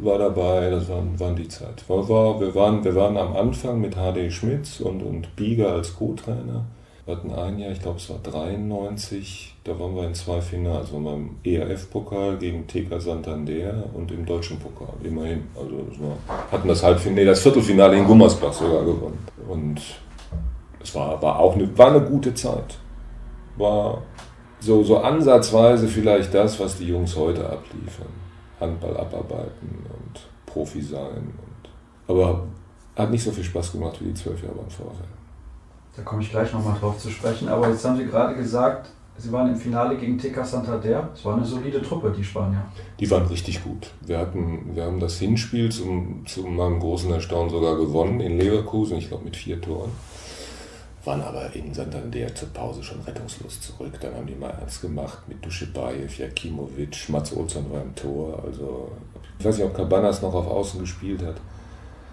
[0.00, 1.86] war dabei, das waren, waren die Zeit.
[1.88, 5.94] War, war, wir, waren, wir waren am Anfang mit HD Schmitz und, und Bieger als
[5.94, 6.64] Co-Trainer.
[7.04, 10.92] Wir hatten ein Jahr, ich glaube es war 93, da waren wir in zwei Finals.
[10.92, 15.48] Wir waren im ERF-Pokal gegen TK Santander und im deutschen Pokal, immerhin.
[15.56, 16.16] Also das war,
[16.52, 19.18] hatten das Halbfinale, das Viertelfinale in Gummersbach sogar gewonnen.
[19.48, 19.80] Und
[20.80, 22.78] es war, war auch eine, war eine gute Zeit.
[23.56, 24.00] War
[24.60, 28.06] so, so ansatzweise vielleicht das, was die Jungs heute abliefern.
[28.60, 31.16] Handball abarbeiten und Profi sein.
[31.16, 31.68] Und,
[32.06, 32.44] aber
[32.94, 35.21] hat nicht so viel Spaß gemacht wie die zwölf Jahre beim VfL.
[35.96, 37.48] Da komme ich gleich nochmal drauf zu sprechen.
[37.48, 41.10] Aber jetzt haben Sie gerade gesagt, Sie waren im Finale gegen TK Santander.
[41.14, 42.64] Es war eine solide Truppe, die Spanier.
[42.98, 43.90] Die waren richtig gut.
[44.00, 48.96] Wir, hatten, wir haben das Hinspiel zum, zu meinem großen Erstaunen sogar gewonnen in Leverkusen,
[48.96, 49.90] ich glaube mit vier Toren.
[51.04, 53.92] Waren aber in Santander zur Pause schon rettungslos zurück.
[54.00, 58.42] Dann haben die mal ernst gemacht mit Duschebaev, Jakimovic, Mats Olsson war im Tor.
[58.44, 58.92] Also,
[59.38, 61.36] ich weiß nicht, ob Cabanas noch auf Außen gespielt hat.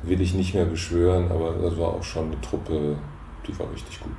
[0.04, 2.98] Will ich nicht mehr beschwören, aber das war auch schon eine Truppe,
[3.50, 4.12] die war richtig gut.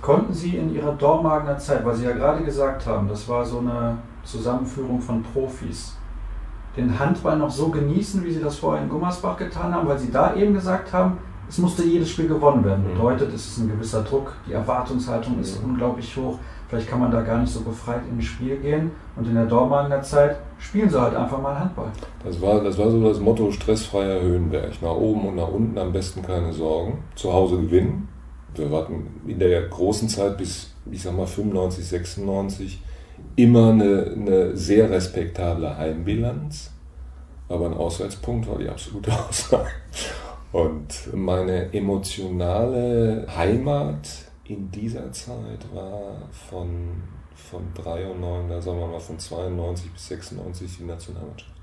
[0.00, 3.58] Konnten Sie in Ihrer Dormagener Zeit, weil Sie ja gerade gesagt haben, das war so
[3.58, 5.96] eine Zusammenführung von Profis,
[6.76, 10.10] den Handball noch so genießen, wie Sie das vorher in Gummersbach getan haben, weil Sie
[10.10, 11.18] da eben gesagt haben,
[11.48, 12.84] es musste jedes Spiel gewonnen werden.
[12.84, 12.94] Mhm.
[12.94, 15.66] Bedeutet, es ist ein gewisser Druck, die Erwartungshaltung ist ja.
[15.66, 16.38] unglaublich hoch.
[16.68, 18.92] Vielleicht kann man da gar nicht so befreit ins Spiel gehen.
[19.14, 21.90] Und in der Dormagener Zeit spielen sie halt einfach mal Handball.
[22.24, 24.80] Das war, das war so das Motto stressfreier Höhenberg.
[24.80, 27.04] Nach oben und nach unten am besten keine Sorgen.
[27.14, 28.08] Zu Hause gewinnen.
[28.54, 32.82] Wir warten in der großen Zeit bis, ich sag mal, 95, 96
[33.36, 36.70] immer eine, eine sehr respektable Heimbilanz.
[37.48, 39.70] Aber ein Auswärtspunkt war die absolute Aussage.
[40.52, 44.08] Und meine emotionale Heimat
[44.44, 47.02] in dieser Zeit war von,
[47.34, 51.61] von 93, sagen wir mal von 92 bis 96 die Nationalmannschaft.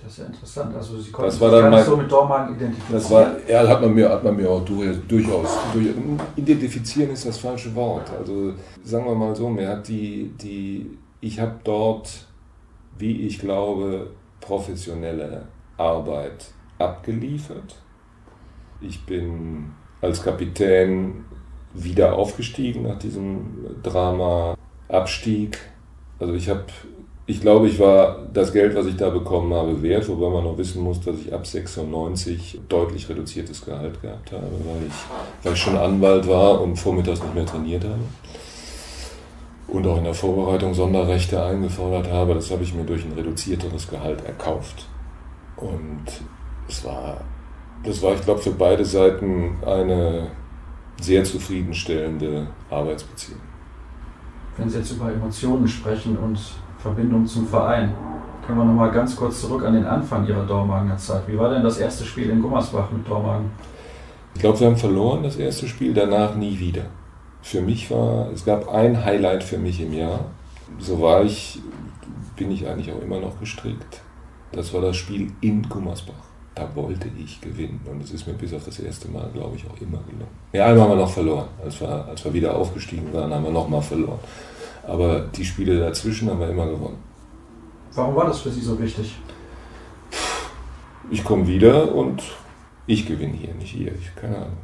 [0.00, 0.74] Das ist ja interessant.
[0.76, 3.00] Also Sie konnten sich gar nicht so mit Dormagen identifizieren.
[3.00, 5.58] Das war, ja, hat man mir, hat man mir auch durchaus.
[5.72, 5.88] Durch,
[6.36, 8.10] identifizieren ist das falsche Wort.
[8.16, 8.52] Also
[8.84, 12.26] sagen wir mal so, mir hat die, die ich habe dort,
[12.96, 16.46] wie ich glaube, professionelle Arbeit
[16.78, 17.74] abgeliefert
[18.80, 21.24] ich bin als Kapitän
[21.74, 24.56] wieder aufgestiegen nach diesem Drama
[24.88, 25.58] Abstieg.
[26.18, 26.64] Also ich habe,
[27.28, 30.58] ich glaube, ich war das Geld, was ich da bekommen habe, wert, wobei man noch
[30.58, 35.60] wissen muss, dass ich ab 96 deutlich reduziertes Gehalt gehabt habe, weil ich, weil ich
[35.60, 38.00] schon Anwalt war und vormittags nicht mehr trainiert habe.
[39.68, 42.32] Und auch in der Vorbereitung Sonderrechte eingefordert habe.
[42.32, 44.86] Das habe ich mir durch ein reduzierteres Gehalt erkauft.
[45.58, 46.06] Und
[46.66, 47.18] es war
[47.84, 50.28] das war, ich glaube, für beide Seiten eine
[51.00, 53.40] sehr zufriedenstellende Arbeitsbeziehung.
[54.56, 56.38] Wenn Sie jetzt über Emotionen sprechen und
[56.78, 57.94] Verbindung zum Verein,
[58.46, 61.22] können wir nochmal ganz kurz zurück an den Anfang Ihrer Dormagener Zeit.
[61.26, 63.50] Wie war denn das erste Spiel in Gummersbach mit Dormagen?
[64.34, 66.86] Ich glaube, wir haben verloren das erste Spiel, danach nie wieder.
[67.42, 70.20] Für mich war, es gab ein Highlight für mich im Jahr.
[70.78, 71.60] So war ich,
[72.36, 74.00] bin ich eigentlich auch immer noch gestrickt.
[74.52, 77.80] Das war das Spiel in Gummersbach da wollte ich gewinnen.
[77.90, 80.28] Und es ist mir bis auf das erste Mal, glaube ich, auch immer gelungen.
[80.52, 81.46] Ja, einmal haben wir noch verloren.
[81.62, 84.18] Als wir, als wir wieder aufgestiegen waren, haben wir nochmal verloren.
[84.88, 86.96] Aber die Spiele dazwischen haben wir immer gewonnen.
[87.94, 89.16] Warum war das für Sie so wichtig?
[91.10, 92.22] Ich komme wieder und
[92.86, 93.92] ich gewinne hier, nicht ihr.
[93.94, 94.56] Ich, keine Ahnung.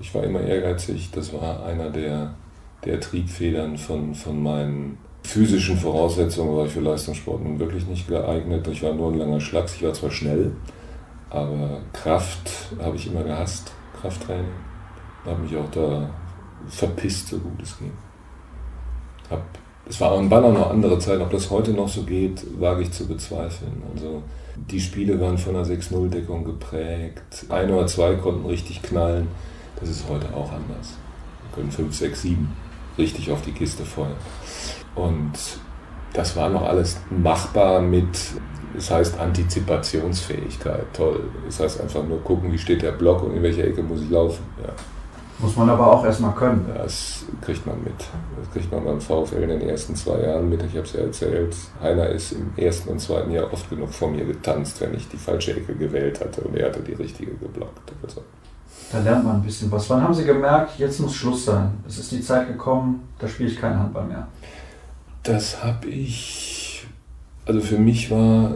[0.00, 1.10] Ich war immer ehrgeizig.
[1.12, 2.34] Das war einer der,
[2.86, 6.56] der Triebfedern von, von meinen physischen Voraussetzungen.
[6.56, 8.66] War ich für Leistungssport nun wirklich nicht geeignet.
[8.68, 9.74] Ich war nur ein langer Schlags.
[9.74, 10.52] Ich war zwar schnell,
[11.28, 12.50] aber Kraft
[12.82, 14.46] habe ich immer gehasst, Krafttraining.
[15.26, 16.08] Habe mich auch da
[16.66, 17.92] verpisst, so gut es ging.
[19.30, 19.42] Hab,
[19.88, 22.92] es war, waren auch noch andere Zeiten, ob das heute noch so geht, wage ich
[22.92, 23.82] zu bezweifeln.
[23.94, 24.22] Also
[24.56, 27.46] die Spiele waren von einer 6-0-Deckung geprägt.
[27.48, 29.28] Ein oder zwei konnten richtig knallen.
[29.78, 30.96] Das ist heute auch anders.
[31.42, 32.52] Wir können 5, 6, 7
[32.98, 34.16] richtig auf die Kiste feuern.
[34.94, 35.32] Und
[36.12, 38.08] das war noch alles machbar mit
[38.76, 41.20] es heißt Antizipationsfähigkeit, toll.
[41.48, 44.10] Es heißt einfach nur gucken, wie steht der Block und in welcher Ecke muss ich
[44.10, 44.44] laufen.
[44.62, 44.72] Ja.
[45.42, 46.70] Muss man aber auch erstmal können.
[46.74, 47.94] Das kriegt man mit.
[48.38, 50.62] Das kriegt man beim VfL in den ersten zwei Jahren mit.
[50.62, 51.56] Ich habe es ja erzählt.
[51.80, 55.16] Heiner ist im ersten und zweiten Jahr oft genug vor mir getanzt, wenn ich die
[55.16, 57.92] falsche Ecke gewählt hatte und er hatte die richtige geblockt.
[58.02, 58.22] Also.
[58.92, 59.88] Da lernt man ein bisschen was.
[59.88, 61.72] Wann haben Sie gemerkt, jetzt muss Schluss sein?
[61.86, 64.26] Es ist die Zeit gekommen, da spiele ich keinen Handball mehr.
[65.22, 66.60] Das habe ich
[67.50, 68.52] also für mich war,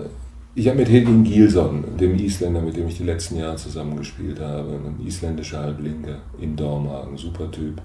[0.54, 4.70] ich habe mit Hedin Gilson, dem Isländer, mit dem ich die letzten Jahre zusammengespielt habe,
[4.70, 7.80] ein isländischer Halblinke in Dormagen, super Typ.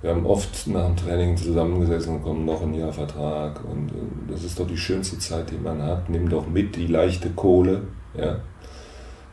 [0.00, 3.60] Wir haben oft nach dem Training zusammengesessen und kommen noch ein Jahr Vertrag.
[3.64, 6.10] Und äh, das ist doch die schönste Zeit, die man hat.
[6.10, 7.82] Nimm doch mit die leichte Kohle.
[8.18, 8.40] Ja.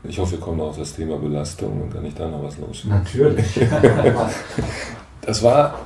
[0.03, 2.85] Ich hoffe, wir kommen auf das Thema Belastung und kann ich da noch was los.
[2.87, 3.59] Natürlich.
[5.21, 5.79] das war,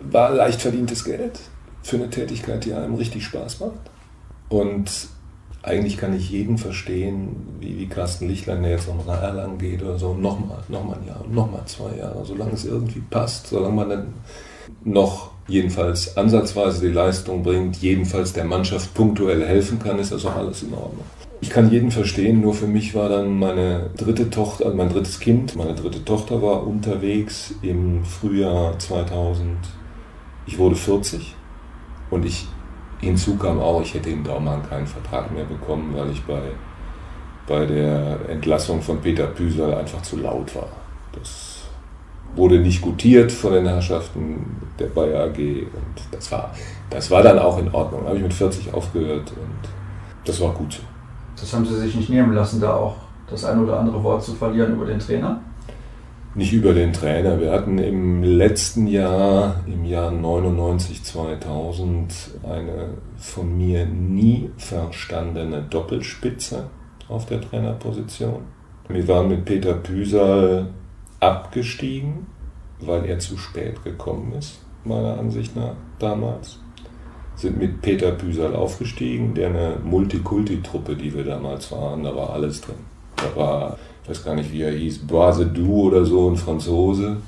[0.00, 1.40] war leicht verdientes Geld
[1.82, 3.90] für eine Tätigkeit, die einem richtig Spaß macht.
[4.48, 5.08] Und
[5.62, 9.82] eigentlich kann ich jeden verstehen, wie, wie Carsten Lichtlein, der jetzt noch nach Erlangen geht
[9.82, 13.74] oder so, nochmal noch mal ein Jahr, nochmal zwei Jahre, solange es irgendwie passt, solange
[13.74, 14.06] man dann
[14.84, 20.36] noch jedenfalls ansatzweise die Leistung bringt, jedenfalls der Mannschaft punktuell helfen kann, ist das auch
[20.36, 21.04] alles in Ordnung.
[21.40, 25.20] Ich kann jeden verstehen, nur für mich war dann meine dritte Tochter, also mein drittes
[25.20, 29.56] Kind, meine dritte Tochter war unterwegs im Frühjahr 2000.
[30.46, 31.36] Ich wurde 40
[32.10, 32.48] und ich
[33.00, 36.40] hinzu kam auch, ich hätte in Daumann keinen Vertrag mehr bekommen, weil ich bei,
[37.46, 40.68] bei der Entlassung von Peter Püsal einfach zu laut war.
[41.12, 41.58] Das
[42.34, 44.44] wurde nicht gutiert von den Herrschaften
[44.78, 46.54] der Bayer AG und das war,
[46.90, 48.02] das war dann auch in Ordnung.
[48.02, 49.68] Da habe ich mit 40 aufgehört und
[50.24, 50.82] das war gut so.
[51.40, 52.96] Das haben Sie sich nicht nehmen lassen, da auch
[53.30, 55.40] das ein oder andere Wort zu verlieren über den Trainer?
[56.34, 57.40] Nicht über den Trainer.
[57.40, 62.12] Wir hatten im letzten Jahr, im Jahr 99, 2000,
[62.44, 66.68] eine von mir nie verstandene Doppelspitze
[67.08, 68.42] auf der Trainerposition.
[68.88, 70.68] Wir waren mit Peter Püsal
[71.20, 72.26] abgestiegen,
[72.80, 76.60] weil er zu spät gekommen ist, meiner Ansicht nach damals.
[77.36, 82.60] Sind mit Peter Büsal aufgestiegen, der eine Multikulti-Truppe, die wir damals waren, da war alles
[82.60, 82.76] drin.
[83.16, 87.18] Da war, weiß gar nicht, wie er hieß, Boisedou oder so, ein Franzose,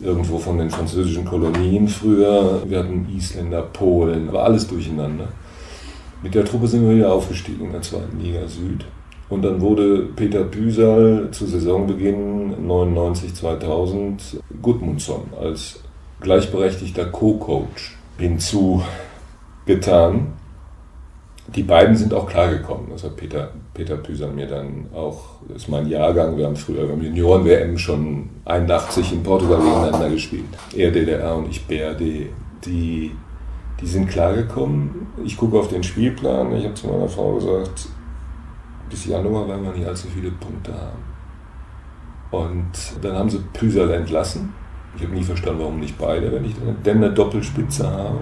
[0.00, 2.62] irgendwo von den französischen Kolonien früher.
[2.66, 5.28] Wir hatten Isländer, Polen, war alles durcheinander.
[6.22, 8.84] Mit der Truppe sind wir wieder aufgestiegen in der zweiten Liga Süd.
[9.28, 15.80] Und dann wurde Peter Büsal zu Saisonbeginn 99-2000 Gudmundsson als
[16.20, 18.84] gleichberechtigter Co-Coach hinzugetan.
[21.48, 22.86] Die beiden sind auch klargekommen.
[22.90, 26.86] Das hat Peter, Peter Büsal mir dann auch, das ist mein Jahrgang, wir haben früher
[26.86, 30.46] beim Junioren-WM schon 81 in Portugal gegeneinander gespielt.
[30.74, 32.30] Er DDR und ich BRD.
[32.64, 33.10] Die,
[33.80, 35.06] die sind klargekommen.
[35.22, 36.56] Ich gucke auf den Spielplan.
[36.56, 37.88] Ich habe zu meiner Frau gesagt,
[38.88, 41.04] bis Januar werden wir nicht allzu viele Punkte haben.
[42.30, 44.54] Und dann haben sie Püsal entlassen.
[44.96, 46.54] Ich habe nie verstanden, warum nicht beide, wenn ich
[46.84, 48.18] denn eine Doppelspitze habe.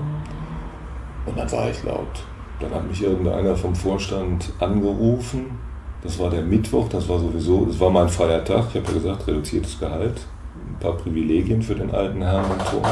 [1.26, 2.24] Und dann war ich laut.
[2.62, 5.59] Dann hat mich irgendeiner vom Vorstand angerufen.
[6.03, 8.66] Das war der Mittwoch, das war sowieso, das war mein freier Tag.
[8.70, 10.20] Ich habe ja gesagt, reduziertes Gehalt,
[10.68, 12.83] ein paar Privilegien für den alten Herrn und so.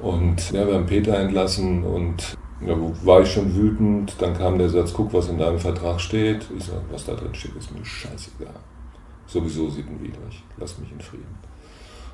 [0.00, 4.68] Und ja, wir haben Peter entlassen und ja, war ich schon wütend, dann kam der
[4.68, 6.46] Satz, guck, was in deinem Vertrag steht.
[6.56, 8.54] Ich sage, was da drin steht, ist mir scheißegal.
[9.26, 11.36] Sowieso sittenwidrig, lass mich in Frieden.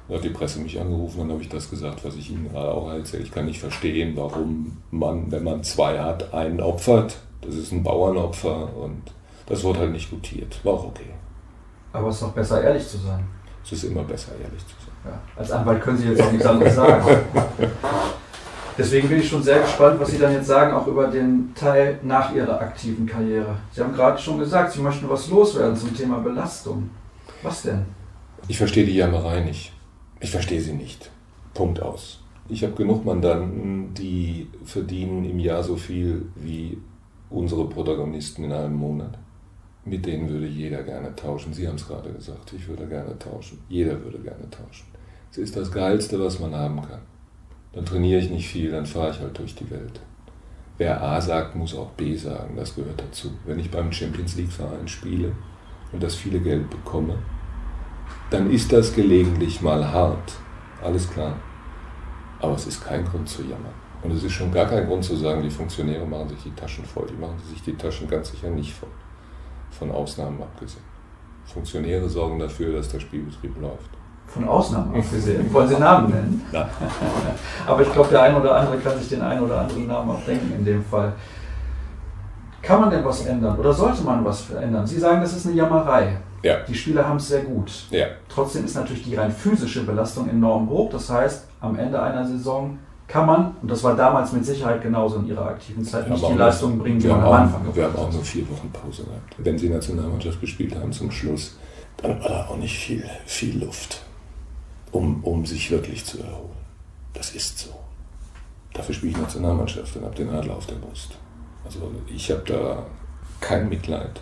[0.09, 2.73] Da hat die Presse mich angerufen, dann habe ich das gesagt, was ich Ihnen gerade
[2.73, 3.23] auch erzähle.
[3.23, 7.17] Ich kann nicht verstehen, warum man, wenn man zwei hat, einen opfert.
[7.41, 9.03] Das ist ein Bauernopfer und
[9.47, 10.65] das wird halt nicht gutiert.
[10.65, 11.11] War auch okay.
[11.93, 13.25] Aber es ist doch besser, ehrlich zu sein.
[13.65, 15.12] Es ist immer besser, ehrlich zu sein.
[15.12, 15.21] Ja.
[15.37, 17.05] Als Anwalt können Sie jetzt auch nichts anderes sagen.
[18.79, 21.99] Deswegen bin ich schon sehr gespannt, was Sie dann jetzt sagen, auch über den Teil
[22.03, 23.57] nach Ihrer aktiven Karriere.
[23.71, 26.88] Sie haben gerade schon gesagt, Sie möchten was loswerden zum Thema Belastung.
[27.43, 27.85] Was denn?
[28.49, 29.73] Ich verstehe die Jammerei nicht.
[30.22, 31.11] Ich verstehe sie nicht.
[31.52, 32.20] Punkt aus.
[32.48, 36.78] Ich habe genug Mandanten, die verdienen im Jahr so viel wie
[37.28, 39.18] unsere Protagonisten in einem Monat.
[39.85, 41.52] Mit denen würde jeder gerne tauschen.
[41.52, 43.58] Sie haben es gerade gesagt, ich würde gerne tauschen.
[43.68, 44.87] Jeder würde gerne tauschen.
[45.30, 47.00] Es ist das Geilste, was man haben kann
[47.72, 50.00] dann trainiere ich nicht viel, dann fahre ich halt durch die Welt.
[50.78, 53.32] Wer A sagt, muss auch B sagen, das gehört dazu.
[53.46, 55.32] Wenn ich beim Champions League Verein spiele
[55.92, 57.18] und das viele Geld bekomme,
[58.33, 60.33] dann ist das gelegentlich mal hart,
[60.83, 61.35] alles klar.
[62.40, 63.75] Aber es ist kein Grund zu jammern.
[64.03, 66.85] Und es ist schon gar kein Grund zu sagen, die Funktionäre machen sich die Taschen
[66.85, 67.07] voll.
[67.09, 68.88] Die machen sich die Taschen ganz sicher nicht voll.
[69.71, 70.83] Von Ausnahmen abgesehen.
[71.45, 73.90] Funktionäre sorgen dafür, dass der Spielbetrieb läuft
[74.33, 75.53] von Ausnahmen abgesehen.
[75.53, 76.47] Wollen Sie Namen nennen?
[76.53, 76.68] Ja.
[77.66, 80.25] Aber ich glaube, der eine oder andere kann sich den einen oder anderen Namen auch
[80.25, 81.12] denken in dem Fall.
[82.62, 84.87] Kann man denn was ändern oder sollte man was verändern?
[84.87, 86.16] Sie sagen, das ist eine Jammerei.
[86.42, 86.61] Ja.
[86.61, 87.70] Die Spieler haben es sehr gut.
[87.90, 88.07] Ja.
[88.28, 90.90] Trotzdem ist natürlich die rein physische Belastung enorm hoch.
[90.90, 95.18] Das heißt, am Ende einer Saison kann man, und das war damals mit Sicherheit genauso
[95.18, 98.12] in ihrer aktiven Zeit, nicht die Leistungen bringen, die man am Anfang Wir haben auch
[98.12, 99.35] nur vier Wochen Pause gehabt.
[99.38, 101.59] Wenn sie Nationalmannschaft gespielt haben zum Schluss,
[101.98, 104.02] dann war da auch nicht viel, viel Luft
[104.92, 106.50] um, um sich wirklich zu erholen.
[107.14, 107.70] Das ist so.
[108.74, 111.16] Dafür spiele ich Nationalmannschaft und habe den Adler auf der Brust.
[111.64, 112.87] Also ich habe da
[113.40, 114.20] kein Mitleid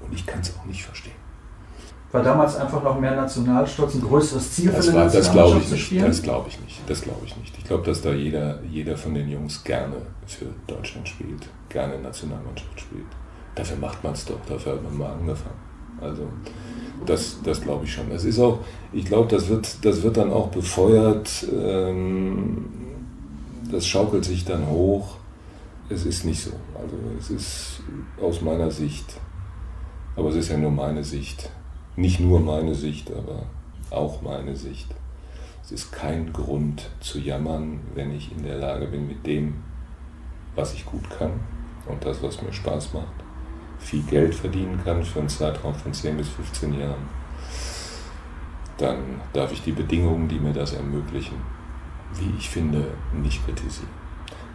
[0.00, 1.23] und ich kann es auch nicht verstehen.
[2.14, 5.68] War damals einfach noch mehr Nationalstolz ein größeres Ziel das für war, das glaube ich
[5.68, 6.00] nicht.
[6.00, 6.80] Das glaube ich nicht.
[6.86, 7.58] Das glaube ich nicht.
[7.58, 12.78] Ich glaube, dass da jeder, jeder von den Jungs gerne für Deutschland spielt, gerne Nationalmannschaft
[12.78, 13.06] spielt.
[13.56, 14.38] Dafür macht man es doch.
[14.48, 15.56] Dafür hat man mal angefangen.
[16.00, 16.28] Also
[17.04, 18.08] das, das glaube ich schon.
[18.10, 18.60] Das ist auch,
[18.92, 22.66] ich glaube, das wird, das wird dann auch befeuert, ähm,
[23.72, 25.16] das schaukelt sich dann hoch.
[25.88, 26.52] Es ist nicht so.
[26.80, 27.82] Also es ist
[28.22, 29.16] aus meiner Sicht,
[30.14, 31.50] aber es ist ja nur meine Sicht.
[31.96, 33.46] Nicht nur meine Sicht, aber
[33.90, 34.88] auch meine Sicht.
[35.62, 39.54] Es ist kein Grund zu jammern, wenn ich in der Lage bin, mit dem,
[40.54, 41.32] was ich gut kann
[41.86, 43.14] und das, was mir Spaß macht,
[43.78, 47.08] viel Geld verdienen kann für einen Zeitraum von 10 bis 15 Jahren,
[48.76, 51.36] dann darf ich die Bedingungen, die mir das ermöglichen,
[52.14, 53.88] wie ich finde, nicht kritisieren.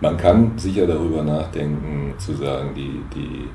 [0.01, 3.49] Man kann sicher darüber nachdenken, zu sagen, die, die,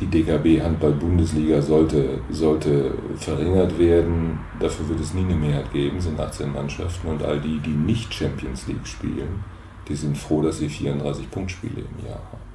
[0.00, 4.38] die DKB Handball-Bundesliga sollte, sollte verringert werden.
[4.58, 8.12] Dafür wird es nie eine Mehrheit geben, sind 18 Mannschaften und all die, die nicht
[8.12, 9.44] Champions League spielen,
[9.88, 12.50] die sind froh, dass sie 34 Punktspiele im Jahr haben.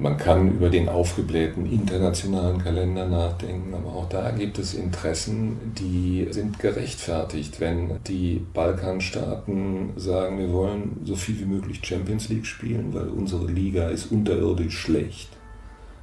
[0.00, 6.28] Man kann über den aufgeblähten internationalen Kalender nachdenken, aber auch da gibt es Interessen, die
[6.30, 7.58] sind gerechtfertigt.
[7.58, 13.46] Wenn die Balkanstaaten sagen, wir wollen so viel wie möglich Champions League spielen, weil unsere
[13.46, 15.30] Liga ist unterirdisch schlecht,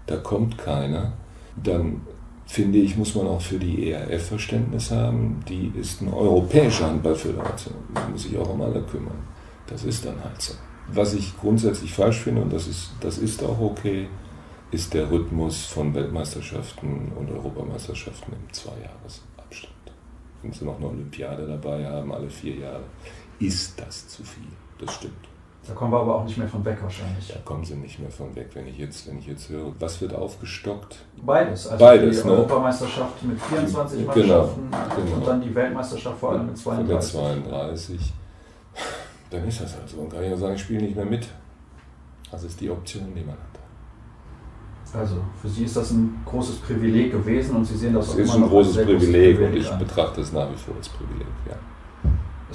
[0.06, 1.14] da kommt keiner,
[1.62, 2.02] dann
[2.46, 5.40] finde ich, muss man auch für die ERF Verständnis haben.
[5.50, 9.28] Die ist eine europäische Handballföderation, die muss sich auch um alle kümmern.
[9.68, 10.54] Das ist dann halt so.
[10.88, 14.08] Was ich grundsätzlich falsch finde, und das ist, das ist auch okay,
[14.72, 19.74] ist der Rhythmus von Weltmeisterschaften und Europameisterschaften im Zweijahresabstand.
[20.44, 22.84] Wenn Sie noch eine Olympiade dabei haben, alle vier Jahre,
[23.40, 24.44] ist das zu viel.
[24.80, 25.35] Das stimmt.
[25.68, 27.28] Da kommen wir aber auch nicht mehr von weg wahrscheinlich.
[27.28, 29.74] Da kommen sie nicht mehr von weg, wenn ich jetzt, wenn ich jetzt höre.
[29.80, 30.98] Was wird aufgestockt?
[31.26, 31.68] Beides.
[31.68, 32.34] Also Beides, die ne?
[32.34, 35.16] Europameisterschaft mit 24 genau, Mannschaften genau.
[35.18, 36.94] und dann die Weltmeisterschaft vor allem mit 32.
[36.94, 38.14] Mit 32
[39.30, 39.98] dann ist das halt so.
[39.98, 41.28] Dann kann ich ja sagen, ich spiele nicht mehr mit.
[42.32, 43.40] Das ist die Option, die man hat.
[44.94, 48.20] Also für Sie ist das ein großes Privileg gewesen und Sie sehen das, das auch
[48.20, 49.80] ist immer ein großes Privileg, Privileg und ich an.
[49.80, 51.56] betrachte es nach wie vor als Privileg, ja.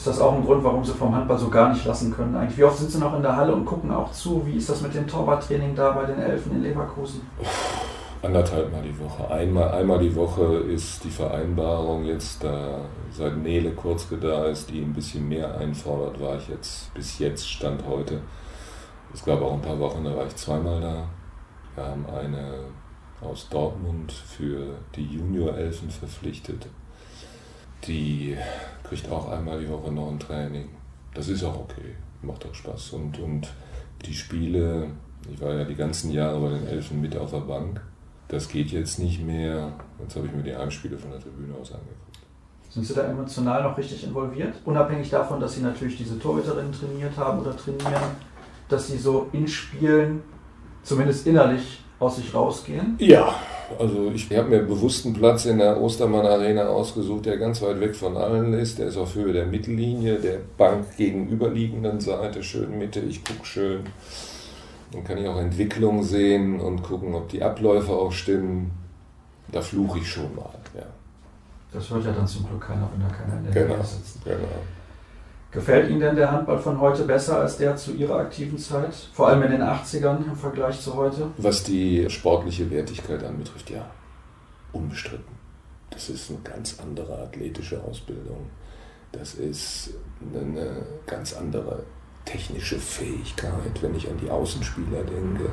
[0.01, 2.35] Ist das auch ein Grund, warum Sie vom Handball so gar nicht lassen können?
[2.35, 4.41] Eigentlich, wie oft sind Sie noch in der Halle und gucken auch zu?
[4.47, 7.21] Wie ist das mit dem Torwarttraining da bei den Elfen in Leverkusen?
[8.23, 9.31] Anderthalb Mal die Woche.
[9.31, 12.79] Einmal, einmal die Woche ist die Vereinbarung jetzt, da
[13.13, 17.47] seit Nele Kurzke da ist, die ein bisschen mehr einfordert, war ich jetzt bis jetzt,
[17.47, 18.23] Stand heute.
[19.13, 21.05] Es gab auch ein paar Wochen, da war ich zweimal da.
[21.75, 22.61] Wir haben eine
[23.21, 26.69] aus Dortmund für die Junior-Elfen verpflichtet.
[27.87, 28.37] Die
[28.91, 30.69] kriegt auch einmal die Woche noch ein Training.
[31.15, 32.91] Das ist auch okay, macht auch Spaß.
[32.91, 33.49] Und, und
[34.05, 34.89] die Spiele,
[35.33, 37.81] ich war ja die ganzen Jahre bei den Elfen mit auf der Bank
[38.31, 39.73] das geht jetzt nicht mehr.
[39.99, 42.19] Jetzt habe ich mir die Heimspiele von der Tribüne aus angeguckt.
[42.69, 44.55] Sind Sie da emotional noch richtig involviert?
[44.65, 48.03] Unabhängig davon, dass Sie natürlich diese Torhüterinnen trainiert haben oder trainieren,
[48.69, 50.23] dass Sie so in Spielen
[50.85, 52.97] zumindest innerlich aus sich rausgehen?
[52.99, 53.35] Ja,
[53.79, 57.79] also ich habe mir bewusst einen Platz in der Ostermann Arena ausgesucht, der ganz weit
[57.79, 58.81] weg von allen ist.
[58.81, 62.99] Der ist auf Höhe der Mittellinie, der Bank gegenüberliegenden Seite, schön Mitte.
[63.01, 63.85] Ich gucke schön
[64.93, 68.73] dann kann ich auch Entwicklung sehen und gucken, ob die Abläufe auch stimmen.
[69.53, 70.51] Da fluche ich schon mal.
[70.75, 70.87] Ja.
[71.73, 74.25] Das hört ja dann zum Glück keiner, wenn da keiner in der genau, sitzt.
[74.25, 74.39] Genau.
[75.53, 78.95] Gefällt Ihnen denn der Handball von heute besser als der zu Ihrer aktiven Zeit?
[79.13, 81.27] Vor allem in den 80ern im Vergleich zu heute?
[81.39, 83.85] Was die sportliche Wertigkeit anbetrifft, ja.
[84.73, 85.35] Unbestritten.
[85.91, 88.47] Das ist eine ganz andere athletische Ausbildung.
[89.11, 89.95] Das ist
[90.33, 91.83] eine ganz andere
[92.25, 95.51] technische Fähigkeit, wenn ich an die Außenspieler denke.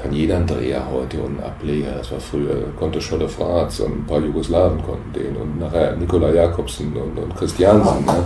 [0.00, 1.92] Kann jeder einen Dreher heute und einen Ableger.
[1.98, 6.30] Das war früher, konnte Scholle Fratz und ein paar Jugoslawen konnten den und nachher Nikola
[6.32, 8.04] Jakobsen und, und Christiansen.
[8.04, 8.24] Ne?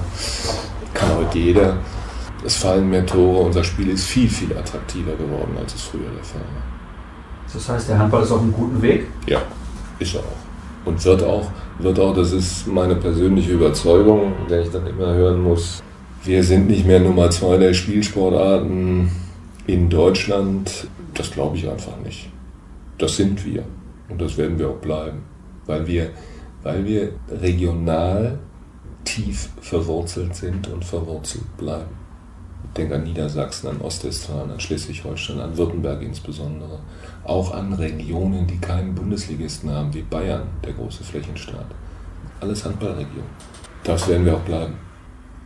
[0.92, 1.76] Kann heute jeder.
[2.44, 6.24] Es fallen mehr Tore, unser Spiel ist viel, viel attraktiver geworden, als es früher der
[6.24, 6.62] Fall war.
[7.52, 9.06] Das heißt, der Handball ist auf einem guten Weg?
[9.26, 9.42] Ja,
[9.98, 10.86] ist er auch.
[10.86, 15.42] Und wird auch, wird auch, das ist meine persönliche Überzeugung, der ich dann immer hören
[15.42, 15.82] muss,
[16.22, 19.10] wir sind nicht mehr Nummer zwei der Spielsportarten
[19.66, 20.86] in Deutschland.
[21.20, 22.30] Das glaube ich einfach nicht.
[22.96, 23.62] Das sind wir.
[24.08, 25.20] Und das werden wir auch bleiben.
[25.66, 26.12] Weil wir,
[26.62, 28.38] weil wir regional
[29.04, 31.90] tief verwurzelt sind und verwurzelt bleiben.
[32.64, 36.78] Ich denke an Niedersachsen, an Ostwestfalen, an Schleswig-Holstein, an Württemberg insbesondere.
[37.24, 41.66] Auch an Regionen, die keinen Bundesligisten haben, wie Bayern, der große Flächenstaat.
[42.40, 43.26] Alles Handballregion.
[43.84, 44.72] Das werden wir auch bleiben.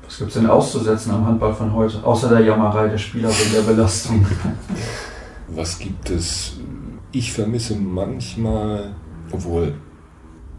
[0.04, 3.54] Was gibt es denn auszusetzen am Handball von heute, außer der Jammerei der Spieler wegen
[3.54, 4.24] der Belastung?
[5.48, 6.58] Was gibt es?
[7.12, 8.94] Ich vermisse manchmal,
[9.30, 9.74] obwohl,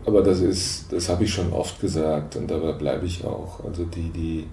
[0.06, 3.64] aber das ist, das habe ich schon oft gesagt und dabei bleibe ich auch.
[3.66, 4.48] Also die, die,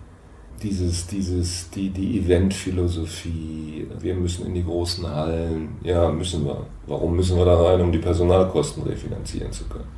[0.63, 6.67] dieses, dieses, die, die Eventphilosophie, wir müssen in die großen Hallen, ja, müssen wir.
[6.87, 7.81] Warum müssen wir da rein?
[7.81, 9.89] Um die Personalkosten refinanzieren zu können.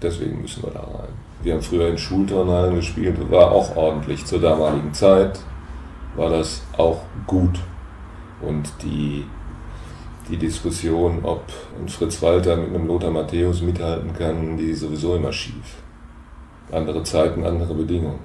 [0.00, 1.12] Deswegen müssen wir da rein.
[1.42, 4.24] Wir haben früher in Schulturnhallen gespielt, war auch ordentlich.
[4.24, 5.40] Zur damaligen Zeit
[6.16, 7.58] war das auch gut.
[8.40, 9.24] Und die,
[10.30, 11.42] die Diskussion, ob
[11.80, 15.76] ein Fritz Walter mit einem Lothar Matthäus mithalten kann, die ist sowieso immer schief.
[16.70, 18.18] Andere Zeiten, andere Bedingungen.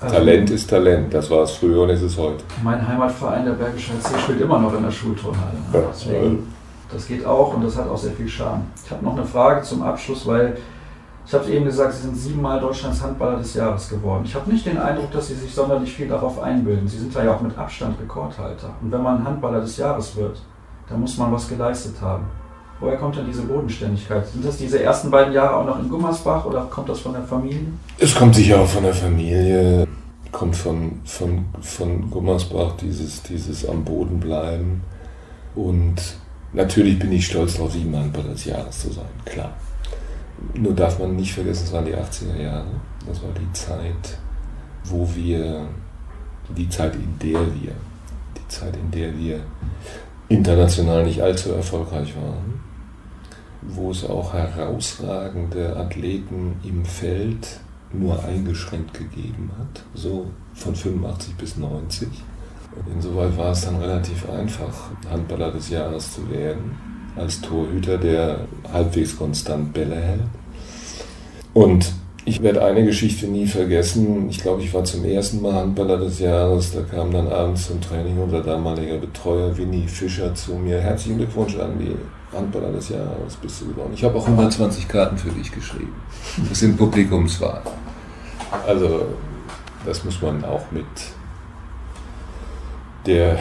[0.00, 2.42] Also Talent ist Talent, das war es früher und ist es heute.
[2.64, 5.58] Mein Heimatverein, der Bergische HC, spielt immer noch in der Schulturnhalle.
[5.74, 6.52] Ja, Deswegen
[6.90, 8.62] Das geht auch und das hat auch sehr viel Charme.
[8.82, 10.56] Ich habe noch eine Frage zum Abschluss, weil
[11.26, 14.22] ich habe eben gesagt, Sie sind siebenmal Deutschlands Handballer des Jahres geworden.
[14.24, 16.88] Ich habe nicht den Eindruck, dass Sie sich sonderlich viel darauf einbilden.
[16.88, 18.70] Sie sind da ja auch mit Abstand Rekordhalter.
[18.80, 20.40] Und wenn man Handballer des Jahres wird,
[20.90, 22.24] dann muss man was geleistet haben.
[22.80, 24.26] Woher kommt denn diese Bodenständigkeit?
[24.26, 27.22] Sind das diese ersten beiden Jahre auch noch in Gummersbach oder kommt das von der
[27.22, 27.66] Familie?
[27.98, 29.86] Es kommt sicher auch von der Familie,
[30.32, 34.82] kommt von, von, von Gummersbach, dieses, dieses am Boden bleiben.
[35.54, 35.96] Und
[36.54, 39.52] natürlich bin ich stolz darauf, sieben Handballer des Jahres zu sein, klar.
[40.54, 42.70] Nur darf man nicht vergessen, es waren die 80er Jahre.
[43.06, 44.18] Das war die Zeit,
[44.84, 45.66] wo wir,
[46.56, 47.72] die Zeit, in der wir,
[48.38, 49.40] die Zeit, in der wir
[50.30, 52.60] international nicht allzu erfolgreich waren,
[53.62, 57.60] wo es auch herausragende Athleten im Feld
[57.92, 62.08] nur eingeschränkt gegeben hat, so von 85 bis 90.
[62.94, 66.78] Insoweit war es dann relativ einfach, Handballer des Jahres zu werden
[67.16, 70.22] als Torhüter, der halbwegs konstant Bälle hält.
[71.52, 71.92] Und
[72.24, 74.28] ich werde eine Geschichte nie vergessen.
[74.28, 76.72] Ich glaube, ich war zum ersten Mal Handballer des Jahres.
[76.72, 80.80] Da kam dann abends zum Training unser damaliger Betreuer Winnie Fischer zu mir.
[80.80, 81.96] Herzlichen Glückwunsch an die
[82.36, 83.92] Handballer des Jahres bist du geworden.
[83.94, 85.94] Ich habe auch 120 Karten für dich geschrieben.
[86.48, 87.62] Das sind Publikumswahl.
[88.66, 89.06] Also,
[89.86, 90.84] das muss man auch mit
[93.06, 93.38] der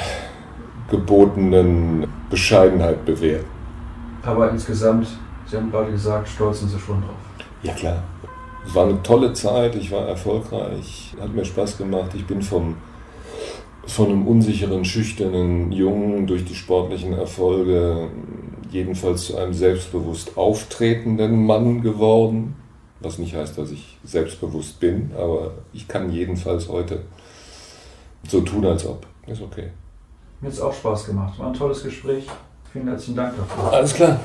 [0.89, 3.45] gebotenen Bescheidenheit bewerten.
[4.23, 5.07] Aber insgesamt,
[5.45, 7.15] Sie haben gerade gesagt, stolz sind Sie schon drauf.
[7.61, 8.03] Ja klar.
[8.69, 12.11] Es war eine tolle Zeit, ich war erfolgreich, hat mir Spaß gemacht.
[12.13, 12.77] Ich bin vom,
[13.87, 18.09] von einem unsicheren, schüchternen Jungen durch die sportlichen Erfolge
[18.69, 22.55] jedenfalls zu einem selbstbewusst auftretenden Mann geworden.
[22.99, 27.01] Was nicht heißt, dass ich selbstbewusst bin, aber ich kann jedenfalls heute
[28.27, 29.07] so tun, als ob.
[29.25, 29.69] Ist okay.
[30.41, 31.39] Mir hat es auch Spaß gemacht.
[31.39, 32.27] War ein tolles Gespräch.
[32.71, 33.73] Vielen herzlichen Dank dafür.
[33.73, 34.19] Alles klar.